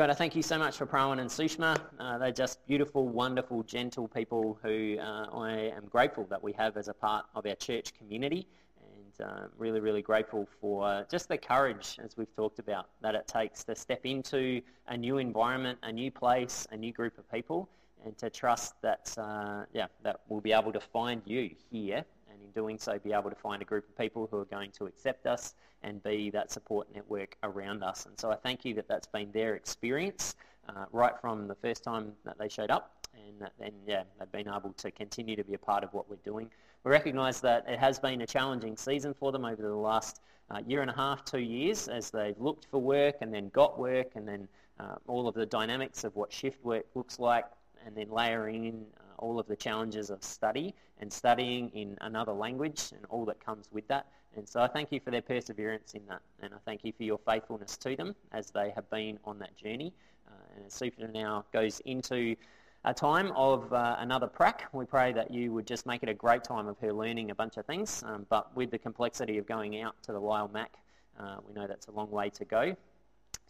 God, 0.00 0.08
I 0.08 0.14
thank 0.14 0.34
you 0.34 0.42
so 0.42 0.58
much 0.58 0.78
for 0.78 0.86
Prawan 0.86 1.20
and 1.20 1.28
Sushma. 1.28 1.78
Uh, 1.98 2.16
they're 2.16 2.32
just 2.32 2.66
beautiful, 2.66 3.06
wonderful, 3.06 3.62
gentle 3.62 4.08
people 4.08 4.58
who 4.62 4.96
uh, 4.98 5.26
I 5.30 5.72
am 5.76 5.84
grateful 5.90 6.24
that 6.30 6.42
we 6.42 6.54
have 6.54 6.78
as 6.78 6.88
a 6.88 6.94
part 6.94 7.26
of 7.34 7.44
our 7.44 7.54
church 7.56 7.92
community. 7.92 8.46
And 8.80 9.28
uh, 9.28 9.48
really, 9.58 9.78
really 9.78 10.00
grateful 10.00 10.48
for 10.58 11.04
just 11.10 11.28
the 11.28 11.36
courage, 11.36 11.98
as 12.02 12.16
we've 12.16 12.34
talked 12.34 12.58
about, 12.58 12.88
that 13.02 13.14
it 13.14 13.26
takes 13.26 13.62
to 13.64 13.76
step 13.76 14.06
into 14.06 14.62
a 14.88 14.96
new 14.96 15.18
environment, 15.18 15.78
a 15.82 15.92
new 15.92 16.10
place, 16.10 16.66
a 16.70 16.78
new 16.78 16.94
group 16.94 17.18
of 17.18 17.30
people, 17.30 17.68
and 18.06 18.16
to 18.16 18.30
trust 18.30 18.80
that, 18.80 19.14
uh, 19.18 19.64
yeah, 19.74 19.88
that 20.02 20.22
we'll 20.30 20.40
be 20.40 20.52
able 20.52 20.72
to 20.72 20.80
find 20.80 21.20
you 21.26 21.50
here, 21.70 22.06
and 22.40 22.46
in 22.46 22.52
doing 22.52 22.78
so, 22.78 22.98
be 22.98 23.12
able 23.12 23.30
to 23.30 23.36
find 23.36 23.62
a 23.62 23.64
group 23.64 23.88
of 23.88 23.96
people 23.96 24.28
who 24.30 24.38
are 24.38 24.46
going 24.46 24.70
to 24.72 24.86
accept 24.86 25.26
us 25.26 25.54
and 25.82 26.02
be 26.02 26.30
that 26.30 26.50
support 26.50 26.88
network 26.94 27.36
around 27.42 27.82
us. 27.82 28.06
And 28.06 28.18
so 28.18 28.30
I 28.30 28.36
thank 28.36 28.64
you 28.64 28.74
that 28.74 28.88
that's 28.88 29.06
been 29.06 29.30
their 29.32 29.54
experience 29.54 30.34
uh, 30.68 30.86
right 30.92 31.14
from 31.20 31.48
the 31.48 31.54
first 31.54 31.82
time 31.84 32.12
that 32.24 32.38
they 32.38 32.48
showed 32.48 32.70
up, 32.70 33.06
and 33.14 33.50
then, 33.58 33.72
yeah, 33.86 34.02
they've 34.18 34.30
been 34.30 34.48
able 34.48 34.72
to 34.76 34.90
continue 34.90 35.36
to 35.36 35.44
be 35.44 35.54
a 35.54 35.58
part 35.58 35.82
of 35.82 35.92
what 35.92 36.08
we're 36.08 36.16
doing. 36.24 36.50
We 36.84 36.90
recognise 36.90 37.40
that 37.40 37.64
it 37.68 37.78
has 37.78 37.98
been 37.98 38.20
a 38.22 38.26
challenging 38.26 38.76
season 38.76 39.14
for 39.14 39.32
them 39.32 39.44
over 39.44 39.62
the 39.62 39.74
last 39.74 40.20
uh, 40.50 40.60
year 40.66 40.82
and 40.82 40.90
a 40.90 40.94
half, 40.94 41.24
two 41.24 41.40
years, 41.40 41.88
as 41.88 42.10
they've 42.10 42.38
looked 42.38 42.66
for 42.70 42.80
work 42.80 43.16
and 43.20 43.32
then 43.32 43.48
got 43.50 43.78
work, 43.78 44.12
and 44.14 44.26
then 44.26 44.48
uh, 44.78 44.96
all 45.06 45.28
of 45.28 45.34
the 45.34 45.46
dynamics 45.46 46.04
of 46.04 46.14
what 46.14 46.32
shift 46.32 46.64
work 46.64 46.86
looks 46.94 47.18
like, 47.18 47.46
and 47.84 47.96
then 47.96 48.10
layering 48.10 48.64
in 48.66 48.84
uh, 48.98 49.09
all 49.20 49.38
of 49.38 49.46
the 49.46 49.56
challenges 49.56 50.10
of 50.10 50.22
study 50.24 50.74
and 51.00 51.12
studying 51.12 51.70
in 51.70 51.96
another 52.00 52.32
language 52.32 52.90
and 52.92 53.04
all 53.08 53.24
that 53.26 53.44
comes 53.44 53.68
with 53.72 53.86
that. 53.88 54.06
And 54.36 54.48
so 54.48 54.60
I 54.60 54.68
thank 54.68 54.92
you 54.92 55.00
for 55.00 55.10
their 55.10 55.22
perseverance 55.22 55.94
in 55.94 56.06
that, 56.06 56.22
and 56.42 56.52
I 56.54 56.58
thank 56.64 56.84
you 56.84 56.92
for 56.92 57.04
your 57.04 57.18
faithfulness 57.18 57.76
to 57.78 57.96
them 57.96 58.14
as 58.32 58.50
they 58.50 58.70
have 58.70 58.88
been 58.90 59.18
on 59.24 59.38
that 59.40 59.56
journey. 59.56 59.92
Uh, 60.28 60.56
and 60.56 60.66
as 60.66 60.74
Super 60.74 61.08
now 61.08 61.44
goes 61.52 61.80
into 61.80 62.36
a 62.84 62.94
time 62.94 63.32
of 63.32 63.72
uh, 63.72 63.96
another 63.98 64.26
prac. 64.26 64.68
We 64.72 64.86
pray 64.86 65.12
that 65.12 65.30
you 65.30 65.52
would 65.52 65.66
just 65.66 65.84
make 65.84 66.02
it 66.02 66.08
a 66.08 66.14
great 66.14 66.44
time 66.44 66.66
of 66.66 66.78
her 66.78 66.92
learning 66.92 67.30
a 67.30 67.34
bunch 67.34 67.56
of 67.56 67.66
things. 67.66 68.02
Um, 68.06 68.26
but 68.30 68.54
with 68.56 68.70
the 68.70 68.78
complexity 68.78 69.36
of 69.38 69.46
going 69.46 69.80
out 69.82 69.96
to 70.04 70.12
the 70.12 70.20
Lyell 70.20 70.48
Mac, 70.48 70.72
uh, 71.18 71.36
we 71.46 71.52
know 71.52 71.66
that's 71.66 71.88
a 71.88 71.90
long 71.90 72.10
way 72.10 72.30
to 72.30 72.44
go. 72.44 72.74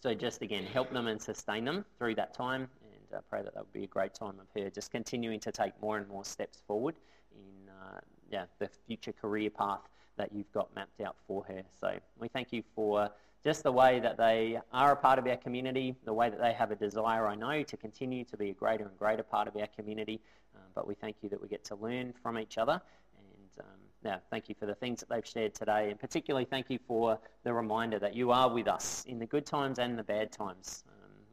So 0.03 0.15
just 0.15 0.43
again, 0.43 0.65
help 0.65 0.91
them 0.93 1.07
and 1.07 1.21
sustain 1.21 1.65
them 1.65 1.85
through 1.99 2.15
that 2.17 2.35
time, 2.35 2.69
uh, 3.15 3.19
pray 3.29 3.43
that 3.43 3.55
that 3.55 3.65
would 3.65 3.73
be 3.73 3.85
a 3.85 3.89
great 3.89 4.15
time 4.15 4.35
of 4.41 4.47
her 4.55 4.71
just 4.71 4.91
continuing 4.91 5.41
to 5.41 5.53
take 5.53 5.73
more 5.81 5.99
and 5.99 6.09
more 6.09 6.25
steps 6.25 6.63
forward 6.67 6.97
in 7.33 7.69
uh, 7.69 8.01
yeah 8.31 8.45
the 8.59 8.69
future 8.87 9.13
career 9.13 9.51
path 9.51 9.81
that 10.17 10.33
you've 10.33 10.53
got 10.53 10.75
mapped 10.75 11.01
out 11.01 11.17
for 11.27 11.45
her. 11.45 11.63
So 11.81 11.99
we 12.19 12.29
thank 12.29 12.53
you 12.53 12.63
for 12.75 13.11
just 13.43 13.63
the 13.63 13.73
way 13.73 14.01
that 14.01 14.19
they 14.19 14.59
are 14.73 14.93
a 14.93 14.97
part 14.97 15.19
of 15.19 15.27
our 15.27 15.37
community, 15.37 15.97
the 16.05 16.13
way 16.13 16.29
that 16.29 16.41
they 16.41 16.53
have 16.53 16.71
a 16.71 16.77
desire, 16.77 17.27
I 17.27 17.35
know, 17.35 17.63
to 17.63 17.77
continue 17.77 18.25
to 18.25 18.37
be 18.37 18.51
a 18.51 18.53
greater 18.53 18.85
and 18.85 18.99
greater 18.99 19.23
part 19.23 19.49
of 19.49 19.57
our 19.57 19.67
community. 19.69 20.21
Um, 20.55 20.63
but 20.75 20.87
we 20.87 20.95
thank 20.95 21.17
you 21.23 21.31
that 21.31 21.41
we 21.41 21.49
get 21.49 21.65
to 21.65 21.75
learn 21.77 22.13
from 22.23 22.39
each 22.39 22.59
other. 22.59 22.83
And 23.17 23.67
um, 23.67 23.81
yeah, 24.05 24.19
thank 24.31 24.51
you 24.51 24.55
for 24.59 24.67
the 24.67 24.75
things 24.75 25.01
that 25.01 25.09
they've 25.09 25.27
shared 25.27 25.55
today. 25.55 25.91
And 25.91 25.99
particularly 25.99 26.45
thank 26.45 26.69
you 26.69 26.79
for 26.87 27.19
the 27.45 27.55
reminder 27.55 27.99
that 27.99 28.15
you 28.15 28.31
are 28.31 28.53
with 28.53 28.69
us 28.69 29.05
in 29.07 29.19
the 29.19 29.27
good 29.27 29.47
times 29.47 29.79
and 29.79 29.99
the 29.99 30.03
bad 30.03 30.33
times. 30.33 30.85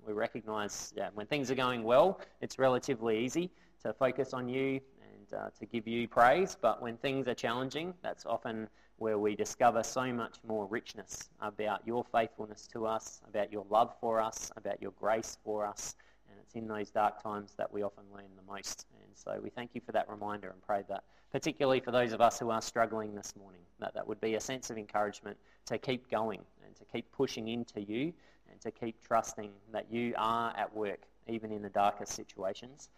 We 0.07 0.13
recognise 0.13 0.93
yeah, 0.95 1.09
when 1.15 1.27
things 1.27 1.51
are 1.51 1.55
going 1.55 1.83
well, 1.83 2.21
it's 2.39 2.57
relatively 2.57 3.19
easy 3.19 3.51
to 3.83 3.91
focus 3.91 4.33
on 4.33 4.47
you 4.47 4.79
and 5.01 5.37
uh, 5.37 5.49
to 5.59 5.65
give 5.65 5.85
you 5.85 6.07
praise. 6.07 6.55
But 6.59 6.81
when 6.81 6.95
things 6.95 7.27
are 7.27 7.33
challenging, 7.33 7.93
that's 8.01 8.25
often 8.25 8.69
where 8.99 9.19
we 9.19 9.35
discover 9.35 9.83
so 9.83 10.13
much 10.13 10.37
more 10.47 10.65
richness 10.65 11.27
about 11.41 11.85
your 11.85 12.05
faithfulness 12.05 12.67
to 12.67 12.87
us, 12.87 13.19
about 13.27 13.51
your 13.51 13.65
love 13.69 13.95
for 13.99 14.21
us, 14.21 14.49
about 14.55 14.81
your 14.81 14.91
grace 14.91 15.37
for 15.43 15.65
us. 15.65 15.95
And 16.29 16.39
it's 16.41 16.55
in 16.55 16.69
those 16.69 16.89
dark 16.89 17.21
times 17.21 17.51
that 17.57 17.69
we 17.71 17.83
often 17.83 18.05
learn 18.13 18.29
the 18.37 18.49
most. 18.49 18.85
And 19.01 19.11
so 19.13 19.37
we 19.43 19.49
thank 19.49 19.71
you 19.73 19.81
for 19.85 19.91
that 19.91 20.09
reminder 20.09 20.47
and 20.47 20.61
pray 20.61 20.83
that, 20.87 21.03
particularly 21.33 21.81
for 21.81 21.91
those 21.91 22.13
of 22.13 22.21
us 22.21 22.39
who 22.39 22.49
are 22.49 22.61
struggling 22.61 23.13
this 23.13 23.35
morning, 23.35 23.61
that 23.79 23.93
that 23.93 24.07
would 24.07 24.21
be 24.21 24.35
a 24.35 24.39
sense 24.39 24.69
of 24.69 24.77
encouragement 24.77 25.35
to 25.65 25.77
keep 25.77 26.09
going 26.09 26.39
and 26.65 26.73
to 26.77 26.85
keep 26.85 27.11
pushing 27.11 27.49
into 27.49 27.81
you 27.81 28.13
and 28.57 28.61
to 28.61 28.71
keep 28.71 29.01
trusting 29.05 29.51
that 29.71 29.91
you 29.91 30.13
are 30.17 30.55
at 30.57 30.75
work, 30.75 31.01
even 31.27 31.51
in 31.51 31.61
the 31.61 31.69
darkest 31.69 32.13
situations 32.13 32.89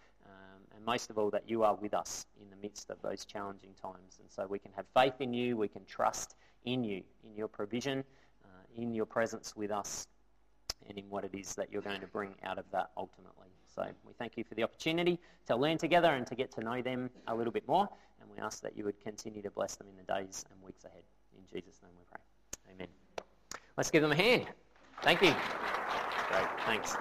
and 0.79 0.85
most 0.85 1.09
of 1.09 1.17
all 1.17 1.29
that 1.29 1.43
you 1.45 1.63
are 1.63 1.75
with 1.75 1.93
us 1.93 2.25
in 2.41 2.49
the 2.49 2.55
midst 2.55 2.89
of 2.89 3.01
those 3.01 3.25
challenging 3.25 3.71
times. 3.81 4.17
And 4.21 4.31
so 4.31 4.47
we 4.47 4.59
can 4.59 4.71
have 4.77 4.85
faith 4.93 5.19
in 5.19 5.33
you, 5.33 5.57
we 5.57 5.67
can 5.67 5.83
trust 5.85 6.35
in 6.63 6.85
you, 6.85 7.03
in 7.25 7.35
your 7.35 7.49
provision, 7.49 8.03
uh, 8.45 8.81
in 8.81 8.93
your 8.93 9.05
presence 9.05 9.55
with 9.57 9.71
us, 9.71 10.07
and 10.87 10.97
in 10.97 11.09
what 11.09 11.25
it 11.25 11.35
is 11.35 11.53
that 11.55 11.69
you're 11.69 11.81
going 11.81 11.99
to 11.99 12.07
bring 12.07 12.33
out 12.45 12.57
of 12.57 12.63
that 12.71 12.91
ultimately. 12.95 13.49
So 13.75 13.85
we 14.05 14.13
thank 14.13 14.37
you 14.37 14.45
for 14.45 14.55
the 14.55 14.63
opportunity 14.63 15.19
to 15.47 15.55
learn 15.55 15.77
together 15.77 16.13
and 16.13 16.25
to 16.27 16.35
get 16.35 16.51
to 16.53 16.61
know 16.61 16.81
them 16.81 17.09
a 17.27 17.35
little 17.35 17.53
bit 17.53 17.67
more, 17.67 17.89
and 18.21 18.29
we 18.31 18.37
ask 18.37 18.61
that 18.61 18.77
you 18.77 18.85
would 18.85 18.99
continue 19.03 19.41
to 19.41 19.51
bless 19.51 19.75
them 19.75 19.87
in 19.89 19.97
the 19.97 20.13
days 20.13 20.45
and 20.49 20.61
weeks 20.63 20.85
ahead. 20.85 21.03
In 21.37 21.43
Jesus' 21.45 21.81
name 21.83 21.91
we 21.97 22.05
pray. 22.09 22.73
Amen. 22.73 22.87
Let's 23.75 23.91
give 23.91 24.01
them 24.01 24.13
a 24.13 24.15
hand. 24.15 24.47
Thank 25.01 25.21
you. 25.21 25.33
Great. 26.29 26.47
Thanks. 26.65 26.97